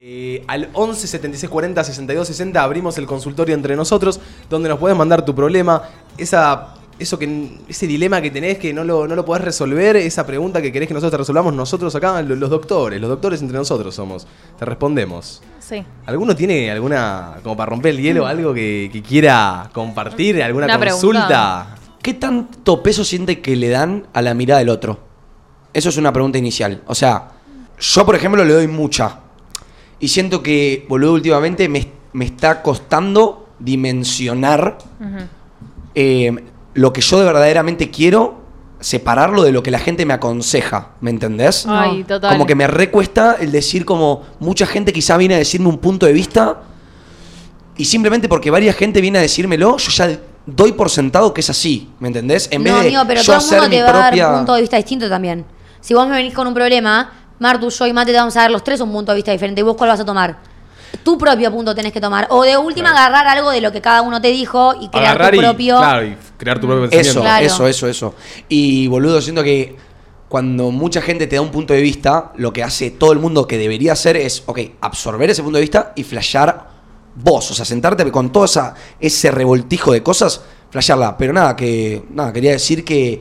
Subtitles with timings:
[0.00, 4.96] Eh, al 11 76 40 62 60 abrimos el consultorio entre nosotros, donde nos puedes
[4.96, 5.82] mandar tu problema,
[6.16, 10.24] esa, eso que, ese dilema que tenés que no lo, no lo podés resolver, esa
[10.24, 13.58] pregunta que querés que nosotros te resolvamos nosotros acá, lo- los doctores, los doctores entre
[13.58, 15.42] nosotros somos, te respondemos.
[15.58, 15.82] Sí.
[16.06, 20.78] ¿Alguno tiene alguna, como para romper el hielo, algo que, que quiera compartir, alguna Una
[20.78, 21.26] consulta?
[21.26, 21.74] pregunta.
[22.00, 25.00] ¿Qué tanto peso siente que le dan a la mirada del otro?
[25.72, 26.82] Eso es una pregunta inicial.
[26.86, 27.30] O sea,
[27.80, 29.22] yo, por ejemplo, le doy mucha.
[30.00, 34.78] Y siento que, boludo, últimamente me, me está costando dimensionar
[35.94, 36.34] eh,
[36.74, 38.38] lo que yo de verdaderamente quiero,
[38.80, 40.90] separarlo de lo que la gente me aconseja.
[41.00, 41.66] ¿Me entendés?
[41.68, 42.32] Ay, total.
[42.32, 46.06] Como que me recuesta el decir como mucha gente quizá viene a decirme un punto
[46.06, 46.62] de vista
[47.76, 51.50] y simplemente porque varias gente viene a decírmelo, yo ya doy por sentado que es
[51.50, 52.48] así, ¿me entendés?
[52.50, 54.08] En no, vez de amigo, pero yo todo el hacer mundo mi te va a
[54.08, 54.24] propia...
[54.24, 55.44] dar un punto de vista distinto también.
[55.80, 58.50] Si vos me venís con un problema, Martu, yo y Mate te vamos a dar
[58.50, 59.60] los tres un punto de vista diferente.
[59.60, 60.38] ¿Y vos cuál vas a tomar?
[61.04, 62.26] Tu propio punto tenés que tomar.
[62.30, 63.06] O de última Claro.
[63.14, 65.76] agarrar algo de lo que cada uno te dijo y crear Agarrar tu y, propio.
[65.78, 67.20] claro, y crear tu propio Eso, pensamiento.
[67.22, 67.46] Claro.
[67.46, 68.14] eso, eso, eso.
[68.48, 69.76] Y boludo, siento que
[70.28, 73.46] cuando mucha gente te da un punto de vista, lo que hace todo el mundo
[73.46, 76.68] que debería hacer es, ok, absorber ese punto de vista y flashear
[77.14, 77.50] vos.
[77.50, 81.16] O sea, sentarte con todo esa, ese revoltijo de cosas, flashearla.
[81.16, 82.02] Pero nada, que.
[82.10, 83.20] Nada, quería decir que.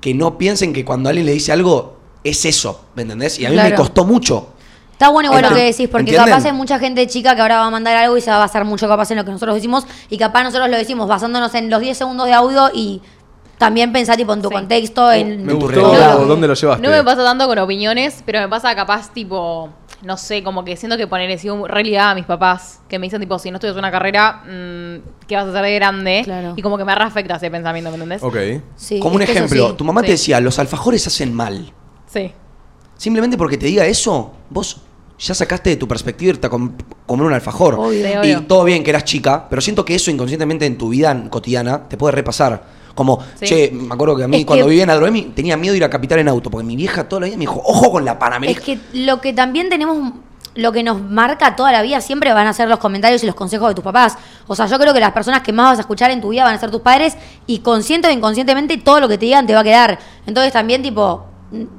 [0.00, 3.38] Que no piensen que cuando alguien le dice algo, es eso, ¿me entendés?
[3.38, 4.48] Y a mí me costó mucho.
[4.92, 6.26] Está bueno igual lo que decís, porque ¿entienden?
[6.26, 8.40] capaz hay mucha gente chica que ahora va a mandar algo y se va a
[8.40, 11.70] basar mucho capaz en lo que nosotros decimos y capaz nosotros lo decimos basándonos en
[11.70, 13.02] los 10 segundos de audio y
[13.58, 14.54] también pensar tipo en tu Sí.
[14.54, 16.82] contexto, en Me tu gustó dónde lo llevaste.
[16.86, 19.70] No me pasa tanto con opiniones, pero me pasa capaz tipo,
[20.02, 23.20] no sé, como que siento que poner sigo realidad a mis papás, que me dicen
[23.20, 26.22] tipo, si no estudias una carrera, mm, ¿qué vas a hacer de grande?
[26.24, 26.54] Claro.
[26.56, 28.22] Y como que me reafecta ese pensamiento, ¿me entendés?
[28.22, 28.36] Ok.
[28.76, 29.74] Sí, Como un es ejemplo, sí.
[29.76, 30.06] tu mamá Sí.
[30.06, 31.72] te decía, los alfajores hacen mal.
[32.12, 32.32] Sí.
[32.96, 34.80] Simplemente porque te diga eso, vos
[35.18, 36.72] ya sacaste de tu perspectiva irte a com-
[37.06, 37.74] comer un alfajor.
[37.74, 38.08] Obvio.
[38.08, 38.42] Y obvio.
[38.46, 41.96] todo bien que eras chica, pero siento que eso inconscientemente en tu vida cotidiana te
[41.96, 42.82] puede repasar.
[42.94, 43.46] Como, Sí.
[43.46, 45.78] che, me acuerdo que a mí Es cuando que- vivía en Adroemi tenía miedo de
[45.78, 48.04] ir a Capital en auto, porque mi vieja toda la vida me dijo, ojo con
[48.04, 48.64] la Es Panamericana.
[48.66, 50.12] que lo que también tenemos,
[50.54, 53.34] lo que nos marca toda la vida siempre van a ser los comentarios y los
[53.34, 54.18] consejos de tus papás.
[54.46, 56.44] O sea, yo creo que las personas que más vas a escuchar en tu vida
[56.44, 57.16] van a ser tus padres
[57.46, 59.98] y consciente o inconscientemente todo lo que te digan te va a quedar.
[60.26, 61.24] Entonces también tipo,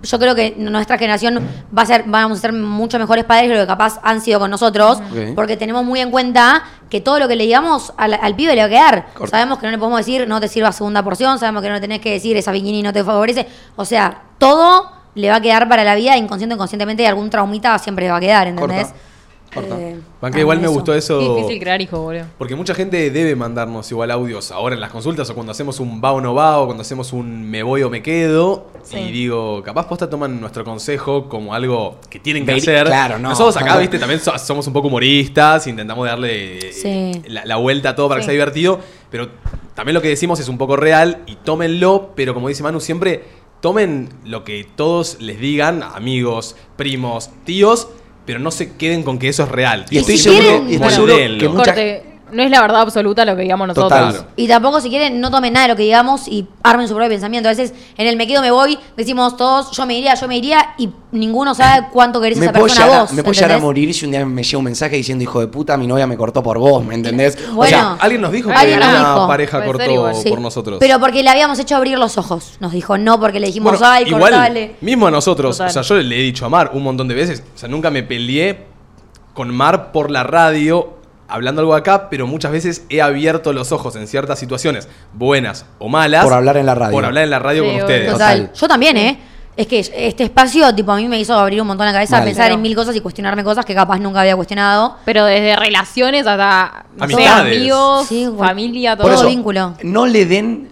[0.03, 1.39] yo creo que nuestra generación
[1.75, 4.39] va a ser, vamos a ser mucho mejores padres de lo que capaz han sido
[4.39, 5.01] con nosotros,
[5.35, 8.61] porque tenemos muy en cuenta que todo lo que le digamos al, al pibe le
[8.61, 9.07] va a quedar.
[9.29, 11.81] Sabemos que no le podemos decir no te sirva segunda porción, sabemos que no le
[11.81, 13.47] tenés que decir esa bikini no te favorece.
[13.75, 17.77] O sea, todo le va a quedar para la vida, inconsciente o inconscientemente, algún traumita
[17.79, 18.87] siempre le va a quedar, ¿entendés?
[18.87, 18.99] Corta.
[19.53, 19.79] Corta.
[19.79, 20.73] Eh, Banque, igual me eso.
[20.73, 21.35] gustó eso.
[21.35, 22.25] Difícil crear hijo, boludo.
[22.37, 26.01] Porque mucha gente debe mandarnos igual audios ahora en las consultas o cuando hacemos un
[26.03, 28.67] va o no va o cuando hacemos un me voy o me quedo.
[28.83, 28.97] Sí.
[28.97, 32.87] Y digo, capaz posta toman nuestro consejo como algo que tienen que Veri- hacer.
[32.87, 33.29] claro, no.
[33.29, 37.21] Nosotros acá, viste, también so- somos un poco humoristas, intentamos darle eh, Sí.
[37.27, 38.79] la, la vuelta a todo para que sea divertido.
[39.09, 39.29] Pero
[39.75, 43.23] también lo que decimos es un poco real y tómenlo, pero como dice Manu, siempre
[43.61, 47.87] tomen lo que todos les digan, amigos, primos, tíos.
[48.25, 49.85] Pero no se queden con que eso es real.
[49.89, 52.81] Y estoy si seguro, quieren- y estoy seguro que mucha- Corte, no es la verdad
[52.81, 54.13] absoluta lo que digamos nosotros.
[54.15, 54.27] Total.
[54.35, 57.09] Y tampoco, si quieren, no tomen nada de lo que digamos y armen su propio
[57.09, 57.47] pensamiento.
[57.49, 60.37] A veces, en el me quedo, me voy, decimos todos, yo me iría, yo me
[60.37, 63.13] iría, y ninguno sabe cuánto querés a me esa puedo, persona llegar, a- vos.
[63.13, 63.63] me puedo llegar a ¿entendés?
[63.65, 66.17] morir si un día me llega un mensaje diciendo, hijo de puta, mi novia me
[66.17, 67.37] cortó por vos, ¿me entendés?
[67.53, 67.59] Bueno.
[67.59, 69.27] o sea, Alguien nos dijo que Alguien nos una dijo.
[69.27, 70.15] pareja Puede ser cortó igual.
[70.15, 70.29] Sí.
[70.29, 70.77] por nosotros.
[70.79, 72.53] Pero porque le habíamos hecho abrir los ojos.
[72.59, 74.75] Nos dijo no, porque le dijimos, Bueno, ay, igual, cortale.
[74.81, 75.69] mismo a nosotros, Total.
[75.69, 77.89] o sea, yo le he dicho a Mar un montón de veces, o sea, nunca
[77.91, 78.65] me peleé
[79.33, 80.93] con Mar por la radio
[81.27, 85.89] hablando algo acá, pero muchas veces he abierto los ojos en ciertas situaciones, buenas o
[85.89, 86.23] malas.
[86.23, 86.91] Por hablar en la radio.
[86.93, 88.11] Por hablar en la radio Sí, con ustedes.
[88.11, 88.41] Total.
[88.47, 88.53] Total.
[88.59, 89.19] Yo también, ¿eh?
[89.55, 92.25] Es que este espacio, tipo, a mí me hizo abrir un montón la cabeza, Mal.
[92.25, 92.55] pensar Claro.
[92.55, 94.95] en mil cosas y cuestionarme cosas que capaz nunca había cuestionado.
[95.05, 97.55] Pero desde relaciones hasta Amistades.
[97.57, 98.43] amigos, Sí, bueno.
[98.47, 99.03] familia, todo.
[99.03, 99.75] por todo eso, vínculo.
[99.83, 100.69] no le den...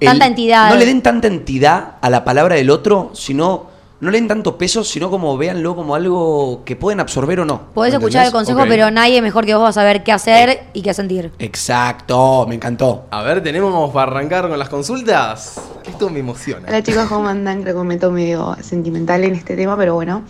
[0.00, 0.70] Tanta entidad.
[0.70, 3.66] No le den tanta entidad a la palabra del otro, sino...
[4.00, 7.72] No le den tanto peso, sino como véanlo como algo que pueden absorber o no.
[7.74, 10.68] Podés ¿me escuchar el consejo, pero nadie mejor que vos va a saber qué hacer
[10.72, 11.32] y qué sentir.
[11.40, 13.06] Exacto, me encantó.
[13.10, 15.60] A ver, tenemos para arrancar con las consultas.
[15.84, 16.68] Esto me emociona.
[16.68, 17.62] Hola chicos, ¿cómo andan?
[17.62, 20.22] Creo que me meto medio sentimental en este tema, pero bueno.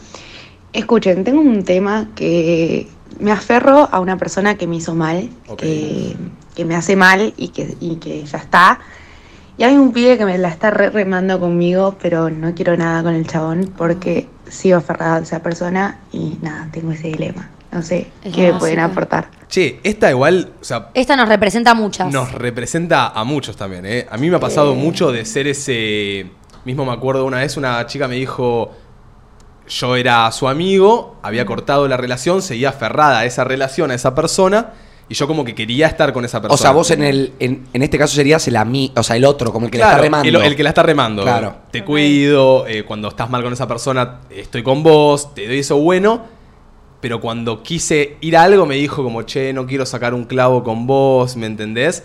[0.73, 2.88] Escuchen, tengo un tema que
[3.21, 5.29] me aferro a una persona que me hizo mal,
[5.59, 6.17] que,
[6.55, 8.81] que me hace mal y que, y que ya está.
[9.58, 13.02] Y hay un pibe que me la está re remando conmigo, pero no quiero nada
[13.02, 17.50] con el chabón porque sigo aferrada a esa persona y nada, tengo ese dilema.
[17.72, 19.28] No sé, Es ¿qué me pueden aportar?
[19.49, 22.10] Che, esta igual, o sea, Esta nos representa a muchas.
[22.12, 24.06] nos representa a muchos también, ¿eh?
[24.10, 26.31] A mí me ha pasado mucho de ser ese...
[26.64, 28.70] Mismo me acuerdo una vez una chica me dijo,
[29.69, 34.14] yo era su amigo, había cortado la relación, seguía aferrada a esa relación, a esa
[34.14, 34.72] persona,
[35.08, 36.55] y yo como que quería estar con esa persona.
[36.55, 39.25] O sea, vos en el en, en este caso serías el ami, o sea, el
[39.25, 40.28] otro, como el que Claro, la está remando.
[40.40, 41.22] El, el que la está remando.
[41.22, 41.56] Claro.
[41.70, 45.76] Te cuido, eh, cuando estás mal con esa persona, estoy con vos, te doy eso
[45.78, 46.26] bueno.
[47.00, 50.64] Pero cuando quise ir a algo, me dijo como, che, no quiero sacar un clavo
[50.64, 52.02] con vos, ¿me entendés?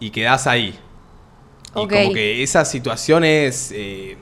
[0.00, 0.78] Y quedás ahí.
[1.74, 1.92] Y Ok.
[1.92, 4.18] como que esa situación es eh,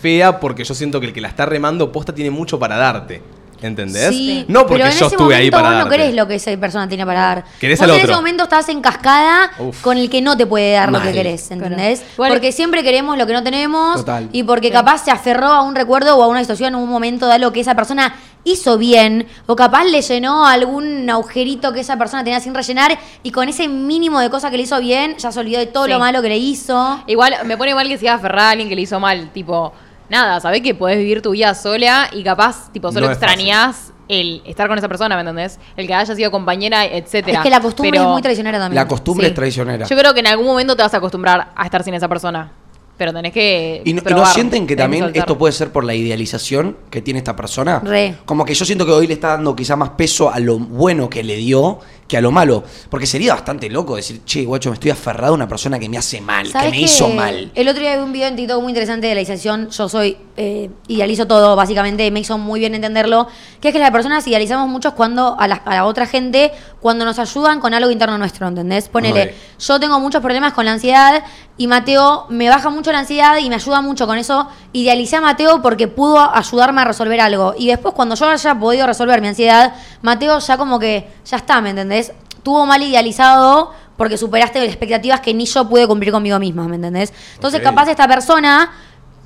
[0.00, 3.20] fea porque yo siento que el que la está remando posta tiene mucho para darte.
[3.62, 4.08] ¿Entendés?
[4.08, 5.84] Sí, no porque pero en yo ese estuve ahí momento para vos darte.
[5.84, 7.44] no querés lo que esa persona tiene para dar.
[7.60, 9.80] Querés vos al en ese momento estás en cascada Uf.
[9.82, 12.00] con el que no te puede dar lo que querés, ¿entendés?
[12.00, 12.12] Claro.
[12.14, 14.28] Igual- porque siempre queremos lo que no tenemos Total.
[14.32, 17.26] y porque capaz se aferró a un recuerdo o a una situación en un momento
[17.26, 18.14] de algo que esa persona
[18.46, 23.30] hizo bien o capaz le llenó algún agujerito que esa persona tenía sin rellenar y
[23.30, 25.90] con ese mínimo de cosas que le hizo bien ya se olvidó de todo Sí.
[25.92, 27.02] lo malo que le hizo.
[27.06, 29.30] Igual me pone mal que siga aferrada a alguien que le hizo mal.
[29.32, 29.72] Tipo,
[30.08, 34.42] nada, sabés que podés vivir tu vida sola y capaz, tipo, solo No extrañás el
[34.44, 35.58] estar con esa persona, ¿me entendés?
[35.76, 37.38] El que haya sido compañera, etcétera.
[37.38, 38.76] Es que la costumbre Pero es muy traicionera también.
[38.82, 39.30] La costumbre Sí.
[39.30, 39.86] es traicionera.
[39.86, 42.52] Yo creo que en algún momento te vas a acostumbrar a estar sin esa persona.
[42.96, 43.82] Pero tenés que.
[43.84, 45.20] ¿Y no, y no probar, sienten que también soltar.
[45.20, 47.80] esto puede ser por la idealización que tiene esta persona?
[47.80, 48.16] Re.
[48.24, 51.10] Como que yo siento que hoy le está dando quizá más peso a lo bueno
[51.10, 52.62] que le dio que a lo malo.
[52.90, 55.98] Porque sería bastante loco decir, che, guacho, me estoy aferrado a una persona que me
[55.98, 57.50] hace mal, que ¿Sabés me hizo mal.
[57.54, 59.70] El otro día vi un video en TikTok muy interesante de la idealización.
[59.70, 63.28] Yo soy, eh, idealizo todo, básicamente, me hizo muy bien entenderlo.
[63.60, 67.04] Que es que las personas idealizamos mucho cuando a la, a la otra gente, cuando
[67.04, 68.88] nos ayudan con algo interno nuestro, ¿entendés?
[68.88, 71.22] Ponele, yo tengo muchos problemas con la ansiedad
[71.56, 74.48] y Mateo me baja mucho la ansiedad y me ayuda mucho con eso.
[74.72, 77.54] Idealicé a Mateo porque pudo ayudarme a resolver algo.
[77.56, 81.60] Y después, cuando yo haya podido resolver mi ansiedad, Mateo ya como que, ya está,
[81.60, 82.12] ¿me entendés?
[82.42, 87.12] Tuvo mal idealizado porque superaste expectativas que ni yo pude cumplir conmigo misma, ¿me entendés?
[87.34, 88.72] Entonces, capaz esta persona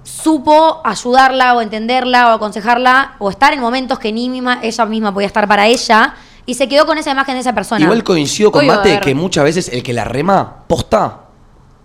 [0.09, 5.13] supo ayudarla o entenderla o aconsejarla o estar en momentos que ni misma, ella misma
[5.13, 6.15] podía estar para ella
[6.47, 7.83] y se quedó con esa imagen de esa persona.
[7.85, 11.21] Igual coincido con Obvio, Mate que muchas veces el que la rema posta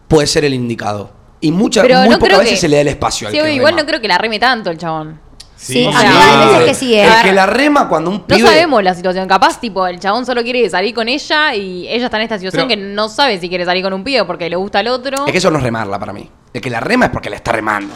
[0.08, 1.12] puede ser el indicado.
[1.42, 3.34] Y muchas, Pero muy no pocas creo veces que- se le da el espacio al
[3.34, 3.82] Sí, que obvio, igual rema.
[3.82, 5.20] no creo que la reme tanto el chabón.
[5.58, 7.06] Sí, O sea, hay veces que sí, ¿eh?
[7.06, 8.48] El que la rema cuando un No pibe...
[8.48, 9.28] sabemos la situación.
[9.30, 12.68] Capaz, tipo, el chabón solo quiere salir con ella y ella está en esta situación
[12.68, 15.26] Pero- que no sabe si quiere salir con un pibe porque le gusta al otro.
[15.26, 16.30] Es que eso no es remarla para mí.
[16.54, 17.94] El que la rema es porque la está remando.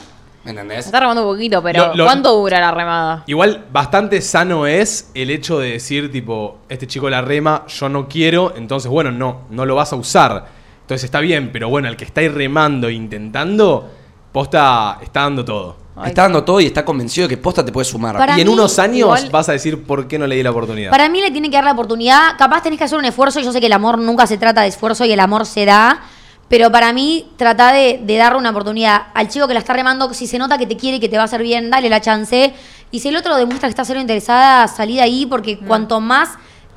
[0.48, 0.86] ¿Me entendés?
[0.86, 3.24] Se está remando un poquito, pero Lo- lo- ¿cuánto dura la remada?
[3.28, 8.08] Igual bastante sano es el hecho de decir, tipo, este chico la rema, yo no
[8.08, 10.46] quiero, entonces, bueno, no, no lo vas a usar.
[10.82, 13.90] Entonces está bien, pero bueno, el que está ahí remando, e intentando,
[14.32, 15.76] posta, está dando todo.
[16.00, 18.16] Ay, está dando todo y está convencido de que posta te puede sumar.
[18.16, 20.44] Para y en mí, unos años igual- vas a decir por qué no le di
[20.44, 20.92] la oportunidad.
[20.92, 22.38] Para mí le tiene que dar la oportunidad.
[22.38, 23.40] Capaz tenés que hacer un esfuerzo.
[23.40, 25.66] y Yo sé que el amor nunca se trata de esfuerzo y el amor se
[25.66, 26.02] da.
[26.50, 30.14] Pero para mí, trata de, de darle una oportunidad al chico que la está remando.
[30.14, 32.00] Si se nota que te quiere y que te va a hacer bien, dale la
[32.00, 32.54] chance.
[32.90, 35.26] Y si el otro demuestra que está cero interesada, salí de ahí.
[35.26, 36.30] Porque cuanto más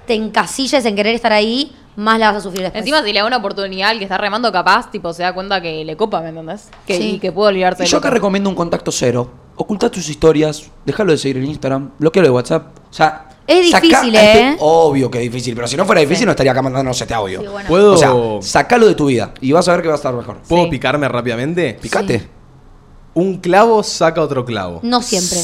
[0.06, 2.80] te encasilles en querer estar ahí, más la vas a sufrir después.
[2.80, 5.60] Encima, si le da una oportunidad al que está remando capaz, tipo, se da cuenta
[5.60, 6.68] que le copa, ¿me entendés?
[6.86, 7.02] Que, Sí.
[7.14, 8.14] Y que puede olvidarse Y yo acá otro.
[8.16, 9.30] recomiendo un contacto cero.
[9.54, 12.76] Oculta tus historias, déjalo de seguir en Instagram, bloquealo de WhatsApp.
[12.90, 14.56] O sea, Es difícil, ¿eh?
[14.60, 17.40] Obvio que es difícil, pero si no fuera difícil no estaría acá mandándonos este audio.
[17.40, 17.68] Sí, bueno.
[17.68, 18.12] ¿Puedo, O sea,
[18.62, 20.38] sacalo de tu vida y vas a ver que va a estar mejor.
[20.48, 20.70] ¿puedo Sí.
[20.70, 21.76] picarme rápidamente?
[21.80, 22.28] Picate.
[23.14, 24.80] Un clavo saca otro clavo.
[24.82, 25.38] No siempre.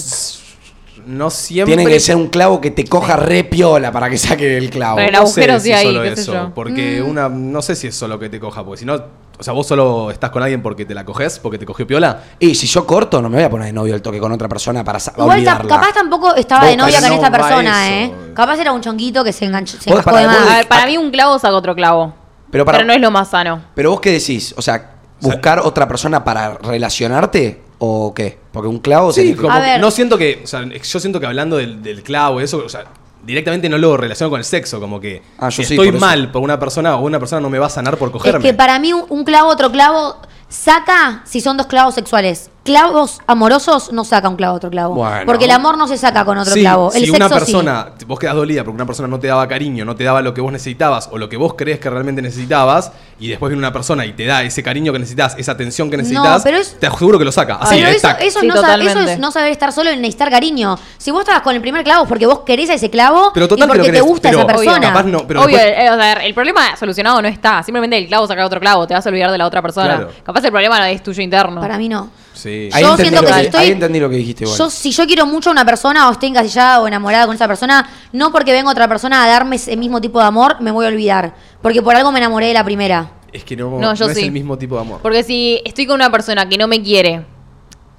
[1.05, 1.77] No siempre.
[1.77, 4.97] Tiene que ser un clavo que te coja re piola para que saque el clavo.
[4.97, 6.51] Pero el No agujero sé sí si ahí, solo qué sé eso, yo.
[6.55, 7.09] Porque Mm.
[7.11, 7.29] una.
[7.29, 8.95] No sé si es solo que te coja, porque si no.
[9.39, 12.23] O sea, vos solo estás con alguien porque te la coges, porque te cogió piola.
[12.39, 14.49] Y si yo corto, no me voy a poner de novio el toque con otra
[14.49, 18.15] persona para Igual capaz tampoco estaba Vos, de novia con no esta persona, eso.
[18.15, 18.33] ¿eh?
[18.35, 20.49] Capaz era un chonguito que se enganchó, se encajó para- de vos más.
[20.51, 22.15] A ver, para mí un clavo saca otro clavo.
[22.51, 23.61] Pero Pero, para- no es lo más sano.
[23.75, 28.39] Pero vos qué decís, o sea, buscar otra persona para relacionarte o qué?
[28.53, 29.81] Porque un clavo Sí, como A que ver.
[29.81, 30.41] no siento que.
[30.45, 32.85] O sea, yo siento que hablando del, del clavo, eso, o sea,
[33.25, 34.81] directamente no lo relaciono con el sexo.
[34.81, 36.05] Como que Ah, yo si sí, estoy por eso.
[36.07, 38.41] mal por una persona o una persona no me va a sanar por Es cogerme.
[38.43, 40.17] que para mí un, un clavo, otro clavo,
[40.49, 42.51] saca si son dos clavos sexuales.
[42.67, 44.95] Clavos amorosos no saca un clavo, otro clavo.
[44.95, 45.23] Bueno.
[45.25, 46.89] Porque el amor no se saca con otro Sí, clavo.
[46.93, 47.35] El si sexo una sí.
[47.35, 50.35] persona, vos quedas dolida porque una persona no te daba cariño, no te daba lo
[50.35, 53.73] que vos necesitabas o lo que vos crees que realmente necesitabas, y después viene una
[53.73, 57.19] persona y te da ese cariño que necesitas, esa atención que necesitas, es- te aseguro
[57.19, 57.55] que lo saca.
[57.57, 60.31] Así, Pero eso, eso, Sí, no sa- eso es no saber estar solo y necesitar
[60.31, 60.79] cariño.
[60.99, 63.49] Si vos estabas con el primer clavo es porque vos querés a ese clavo Pero
[63.49, 64.89] total y porque que te gusta pero esa obvio, persona.
[64.89, 67.63] capaz no, pero Obvio, después- eh, o sea, el problema solucionado no está.
[67.63, 69.97] Simplemente el clavo saca otro clavo, te vas a olvidar de la otra persona.
[69.97, 70.11] Claro.
[70.25, 71.61] Capaz el problema es tuyo interno.
[71.61, 72.11] Para mí no.
[72.37, 72.69] Sí.
[72.73, 74.59] Ahí Yo entendí siento lo que que, si estoy- ahí entendí lo que dijiste igual.
[74.59, 77.49] Yo, si yo quiero mucho a una persona o estoy encasillada o enamorada con esa
[77.49, 80.85] persona, no porque venga otra persona a darme ese mismo tipo de amor, me voy
[80.85, 81.35] a olvidar.
[81.63, 83.11] Porque por algo me enamoré de la primera.
[83.33, 84.25] Es que no, No, yo no es sí.
[84.25, 85.01] el mismo tipo de amor.
[85.03, 87.25] Porque si estoy con una persona que no me quiere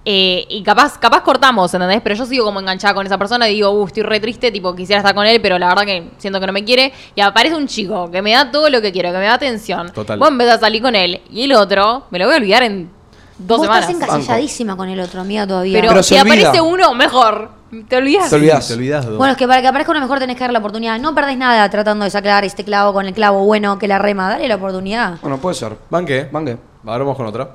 [0.10, 2.00] Eh, y capaz, capaz cortamos, ¿entendés?
[2.01, 4.74] Pero yo sigo como enganchada con esa persona y digo, uh, estoy re triste, tipo,
[4.74, 6.94] quisiera estar con él, pero la verdad que siento que no me quiere.
[7.13, 9.91] Y aparece un chico que me da todo lo que quiero, que me da atención.
[9.91, 10.17] Total.
[10.17, 12.89] Vos empezás a salir con él y el otro, me lo voy a olvidar en
[13.38, 13.89] dos Vos semanas.
[13.89, 15.79] estás encasilladísima con el otro, amiga, todavía.
[15.79, 16.50] Pero, Pero si se olvida.
[16.50, 17.50] aparece uno, mejor.
[17.88, 18.29] Te olvidas.
[18.29, 18.67] Te olvidás.
[18.67, 19.17] Te olvidás, Dodo.
[19.17, 21.00] Bueno, es que para que aparezca uno mejor tenés que dar la oportunidad.
[21.00, 24.29] No perdés nada tratando de sacar este clavo con el clavo bueno que la rema.
[24.29, 25.15] Dale la oportunidad.
[25.22, 25.74] Bueno, puede ser.
[25.89, 26.29] Banque.
[26.32, 26.58] Banque.
[26.86, 27.50] Ahora vamos con otra.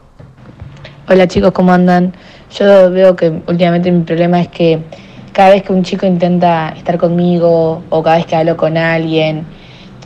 [1.08, 2.14] Hola chicos, ¿cómo andan?
[2.58, 4.82] Yo veo que últimamente mi problema es que
[5.32, 9.46] cada vez que un chico intenta estar conmigo o cada vez que hablo con alguien,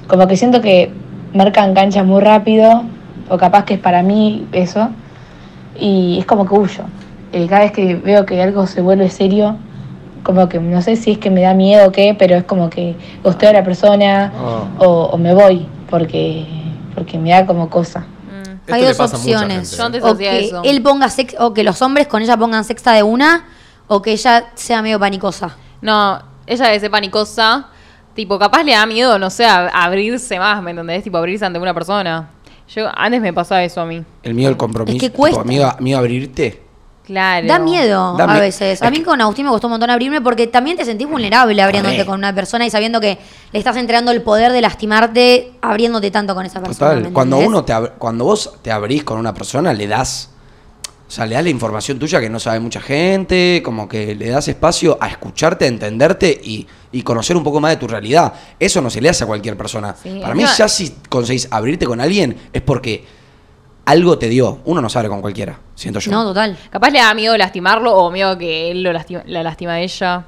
[0.06, 0.92] como que siento que
[1.34, 2.84] marcan canchas muy rápido
[3.28, 4.88] o capaz que es para mí eso
[5.78, 6.84] y es como que huyo.
[7.32, 9.56] Eh, cada vez que veo que algo se vuelve serio,
[10.22, 12.68] como que no sé si es que me da miedo o qué, pero es como
[12.70, 14.64] que gosteo a la persona Ah.
[14.78, 16.46] o, o me voy porque,
[16.94, 18.00] porque me da como cosa.
[18.00, 18.50] Mm.
[18.66, 19.76] Esto Hay dos opciones.
[19.76, 20.62] Yo antes o hacía que eso.
[20.64, 23.44] él ponga sex, o que los hombres con ella pongan sexta de una,
[23.86, 25.56] o que ella sea medio panicosa.
[25.80, 27.68] No, ella es panicosa.
[28.14, 31.04] Tipo, capaz le da miedo, no sé, a abrirse más, ¿me entendés?
[31.04, 32.30] Tipo, abrirse ante una persona.
[32.68, 34.02] Yo, antes me pasaba eso a mí.
[34.22, 34.96] El miedo al compromiso.
[34.96, 35.44] Es que tipo, cuesta.
[35.44, 36.62] miedo, a- miedo a abrirte.
[37.04, 37.46] Claro.
[37.46, 38.82] Da miedo Da a veces.
[38.82, 42.04] A mí con Agustín me costó un montón abrirme porque también te sentís vulnerable abriéndote
[42.04, 43.16] con una persona y sabiendo que
[43.52, 46.90] le estás entregando el poder de lastimarte abriéndote tanto con esa persona.
[46.90, 47.04] Total.
[47.04, 50.30] ¿me Cuando uno te cuando vos te abrís con una persona, le das.
[51.08, 54.30] O sea, le das la información tuya que no sabe mucha gente, como que le
[54.30, 58.32] das espacio a escucharte, a entenderte y, y conocer un poco más de tu realidad.
[58.58, 59.94] Eso no se le hace a cualquier persona.
[60.02, 63.04] Sí, Para mí, ya si conseguís abrirte con alguien, es porque
[63.84, 64.58] algo te dio.
[64.64, 66.10] Uno no sabe con cualquiera, siento yo.
[66.10, 66.58] No, total.
[66.70, 70.24] Capaz le da miedo lastimarlo o miedo que él lo lastima, la lastima a ella.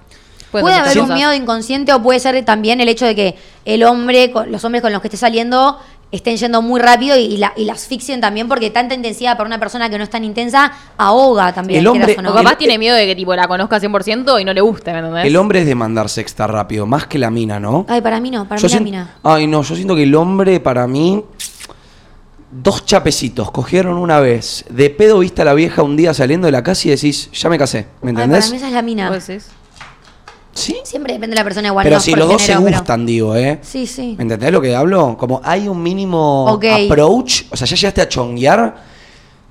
[0.53, 3.83] Puede muchas haber un miedo inconsciente o puede ser también el hecho de que el
[3.83, 5.79] hombre, con- los hombres con los que esté saliendo,
[6.11, 9.47] estén yendo muy rápido y, y la, y la asfixien también porque tanta intensidad para
[9.47, 11.81] una persona que no es tan intensa ahoga también.
[11.81, 12.35] El hombre- o O no.
[12.35, 15.01] capaz El- tiene miedo de que tipo la conozca 100% y no le guste, ¿me
[15.01, 15.27] entendés?
[15.27, 17.85] El hombre es de mandar sexta rápido, más que la mina, ¿no?
[17.89, 19.15] Ay, para mí no, para Yo mí la mina.
[19.23, 21.23] Ay, no, yo siento que el hombre, para mí,
[22.51, 26.53] dos chapecitos, cogieron una vez, de pedo viste a la vieja un día saliendo de
[26.53, 28.51] la casa y decís, ya me casé, ¿me Ay, para entendés?
[28.51, 29.11] mí esa es la mina.
[29.11, 29.49] ¿Vos decís?
[30.53, 30.77] Sí.
[30.85, 31.85] Siempre depende de la persona igual.
[31.85, 33.59] pero no si los dos se género, pero- gustan, digo, ¿eh?
[33.63, 34.15] Sí, sí.
[34.17, 35.17] ¿Me entendés lo que hablo?
[35.19, 38.77] Como hay un mínimo approach, o sea, ya llegaste a chonguear,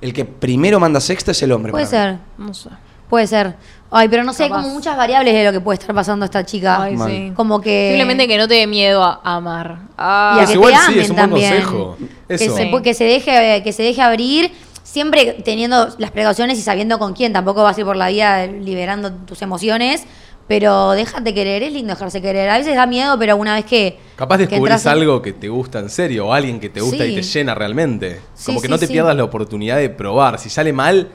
[0.01, 1.71] el que primero manda sexta es el hombre.
[1.71, 1.89] Puede mí.
[1.89, 2.69] ser, No sé.
[3.09, 3.55] puede ser.
[3.89, 6.27] Ay, pero no sé, hay como muchas variables de lo que puede estar pasando a
[6.27, 6.83] esta chica.
[6.83, 7.09] Ay, Mal.
[7.09, 7.31] sí.
[7.35, 7.91] Como que...
[7.91, 9.77] Simplemente que no te dé miedo a amar.
[9.81, 11.51] y Ah, a Pues que igual te sí, amen es un buen también.
[11.53, 11.97] consejo.
[12.27, 12.71] Que se, Sí.
[12.83, 14.51] que se deje, que se deje abrir,
[14.83, 17.31] siempre teniendo las precauciones y sabiendo con quién.
[17.31, 20.03] Tampoco vas a ir por la vida liberando tus emociones,
[20.47, 22.49] pero déjate querer, es lindo dejarse querer.
[22.49, 23.99] A veces da miedo, pero una vez que.
[24.15, 27.03] Capaz que descubrís entras algo que te gusta en serio o alguien que te gusta
[27.03, 27.11] Sí.
[27.11, 28.21] y te llena realmente.
[28.33, 30.39] Sí, Como que sí, no te pierdas la oportunidad de probar.
[30.39, 31.09] Si sale mal,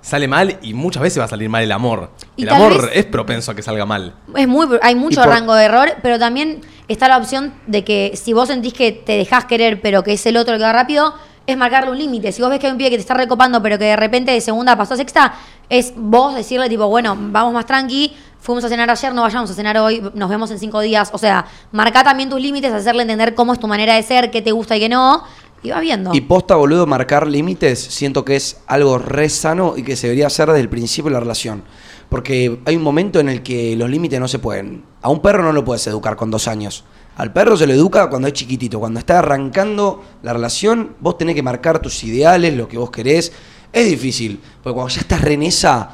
[0.00, 2.10] sale mal y muchas veces va a salir mal el amor.
[2.36, 4.14] Y el amor es propenso a que salga mal.
[4.36, 8.12] Es muy, hay mucho por- rango de error, pero también está la opción de que
[8.16, 10.72] si vos sentís que te dejás querer, pero que es el otro el que va
[10.72, 11.14] rápido,
[11.46, 12.32] es marcarle un límite.
[12.32, 14.32] Si vos ves que hay un pibe que te está recopando, pero que de repente
[14.32, 15.34] de segunda pasó a sexta,
[15.68, 19.54] es vos decirle tipo, bueno, vamos más tranqui, fuimos a cenar ayer, no vayamos a
[19.54, 21.10] cenar hoy, nos vemos en cinco días.
[21.12, 24.42] O sea, marca también tus límites, hacerle entender cómo es tu manera de ser, qué
[24.42, 25.22] te gusta y qué no,
[25.62, 26.10] y vas viendo.
[26.12, 30.26] Y posta, boludo, marcar límites, siento que es algo re sano y que se debería
[30.26, 31.62] hacer desde el principio de la relación.
[32.08, 34.84] Porque hay un momento en el que los límites no se pueden.
[35.00, 36.84] A un perro no lo puedes educar con dos años.
[37.16, 38.80] Al perro se lo educa cuando es chiquitito.
[38.80, 43.32] Cuando está arrancando la relación, vos tenés que marcar tus ideales, lo que vos querés.
[43.72, 45.90] Es difícil, porque cuando ya estás re en esa...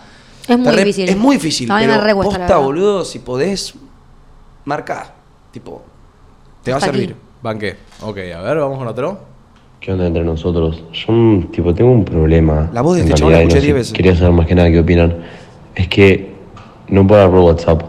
[0.49, 1.09] Es muy re- difícil.
[1.09, 3.75] Es muy difícil, A mí me pero la posta, boludo, si podés,
[4.65, 5.15] marcar.
[5.53, 5.83] Tipo,
[6.63, 6.99] te va a Hasta aquí.
[7.01, 7.17] servir.
[7.43, 7.77] Banqué.
[8.03, 9.19] Ok, a ver, vamos con otro.
[9.81, 10.83] ¿Qué onda entre nosotros?
[10.93, 12.69] Yo, mm, tipo, tengo un problema.
[12.73, 13.93] La voz de este la y escuché no 10 sé, veces.
[13.93, 15.19] Quería saber más que nada qué opinan.
[15.75, 16.33] Es que
[16.89, 17.83] no puedo hablar por WhatsApp.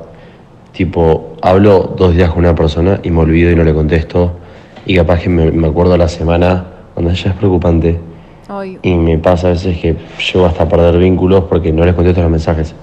[0.73, 4.33] Tipo, hablo dos días con una persona y me olvido y no le contesto.
[4.85, 7.99] Y capaz que me, me acuerdo la semana cuando ya es preocupante.
[8.47, 9.95] Ay, Y me pasa a veces que
[10.33, 12.73] llego hasta a perder vínculos porque no les contesto los mensajes.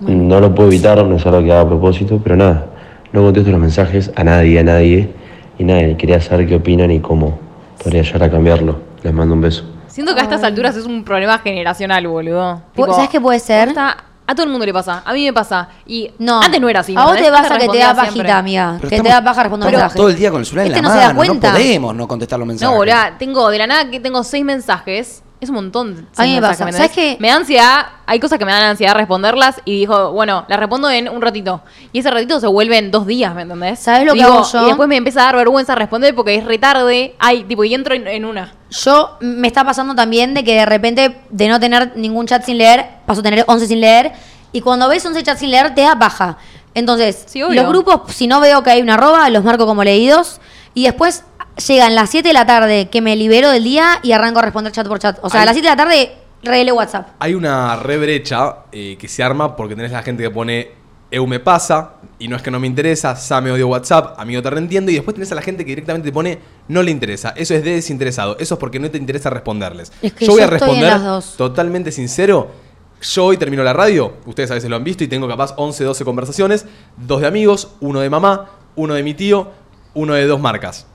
[0.00, 2.66] No lo puedo evitar, no es algo que haga a propósito, pero nada.
[3.12, 5.10] No contesto los mensajes a nadie, a nadie.
[5.58, 7.38] Y nada, y quería saber qué opinan y cómo
[7.82, 8.76] podría llegar a cambiarlo.
[9.02, 9.64] Les mando un beso.
[9.88, 12.60] Siento que a estas alturas es un problema generacional, boludo.
[12.76, 13.66] Pu- ¿sabes qué puede ser?
[13.68, 13.96] posta,
[14.28, 15.02] A todo el mundo le pasa.
[15.04, 15.68] A mí me pasa.
[15.86, 16.40] Y No.
[16.42, 16.94] antes no era así.
[16.96, 18.06] A vos ¿me te pasa que te da siempre.
[18.06, 18.76] pajita, amiga.
[18.78, 19.96] Pero que te da paja responder mensajes.
[19.96, 21.94] todo el día con el celular Este en la no se da mano, no podemos
[21.96, 22.70] no contestar los mensajes.
[22.70, 26.08] No, boludo, tengo de la nada que tengo seis mensajes Es un montón.
[26.16, 26.70] A mí me pasa.
[26.72, 27.16] ¿Sabes qué?
[27.20, 30.90] Me da ansiedad, hay cosas que me dan ansiedad responderlas y dijo, bueno, las respondo
[30.90, 31.62] en un ratito.
[31.92, 33.78] Y ese ratito se vuelve en dos días, ¿me entendés?
[33.78, 34.62] ¿Sabes lo que hago yo?
[34.62, 37.14] Y después me empieza a dar vergüenza responder porque es retarde.
[37.20, 38.52] Ay, tipo, y entro en, en una.
[38.70, 42.58] Yo me está pasando también de que de repente, de no tener ningún chat sin
[42.58, 44.12] leer, paso a tener 11 sin leer.
[44.50, 46.38] Y cuando ves 11 chats sin leer, te da baja.
[46.74, 50.40] Entonces, Sí, los grupos, si no veo que hay una arroba, los marco como leídos.
[50.74, 51.24] Y después
[51.66, 54.72] llegan las 7 de la tarde que me libero del día y arranco a responder
[54.72, 55.18] chat por chat.
[55.22, 56.12] O sea, a las 7 de la tarde
[56.42, 57.08] releo WhatsApp.
[57.18, 60.78] Hay una rebrecha eh, que se arma porque tenés la gente que pone
[61.10, 64.42] EU me pasa y no es que no me interesa, Sa me odio WhatsApp, amigo
[64.42, 66.38] te reentiendo y después tenés a la gente que directamente te pone
[66.68, 69.90] no le interesa, eso es de desinteresado, eso es porque no te interesa responderles.
[70.02, 71.34] Es que yo voy yo a estoy en responder las dos.
[71.36, 72.68] totalmente sincero.
[73.00, 75.84] Yo hoy termino la radio, ustedes a veces lo han visto y tengo capaz 11,
[75.84, 79.52] 12 conversaciones, dos de amigos, uno de mamá, uno de mi tío,
[79.94, 80.86] uno de dos marcas.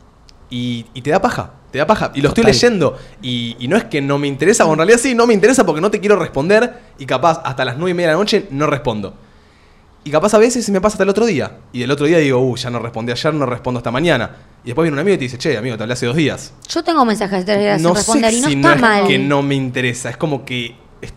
[0.56, 2.12] Y, y te da paja, te da paja.
[2.14, 2.54] Y lo estoy Total.
[2.54, 2.96] leyendo.
[3.24, 5.66] Y, y no es que no me interesa, o en realidad sí, no me interesa
[5.66, 6.80] porque no te quiero responder.
[7.00, 9.16] Y capaz hasta las 9 y media de la noche no respondo.
[10.04, 11.58] Y capaz a veces me pasa hasta el otro día.
[11.72, 14.30] Y del otro día digo, uh, ya no respondí ayer, no respondo hasta mañana.
[14.64, 16.54] Y después viene un amigo y te dice, che, amigo, te hablé hace dos días.
[16.70, 19.08] Yo tengo mensajes de sin no responder sé y no si está no es mal.
[19.08, 20.10] que no me interesa.
[20.12, 21.14] Es como que es-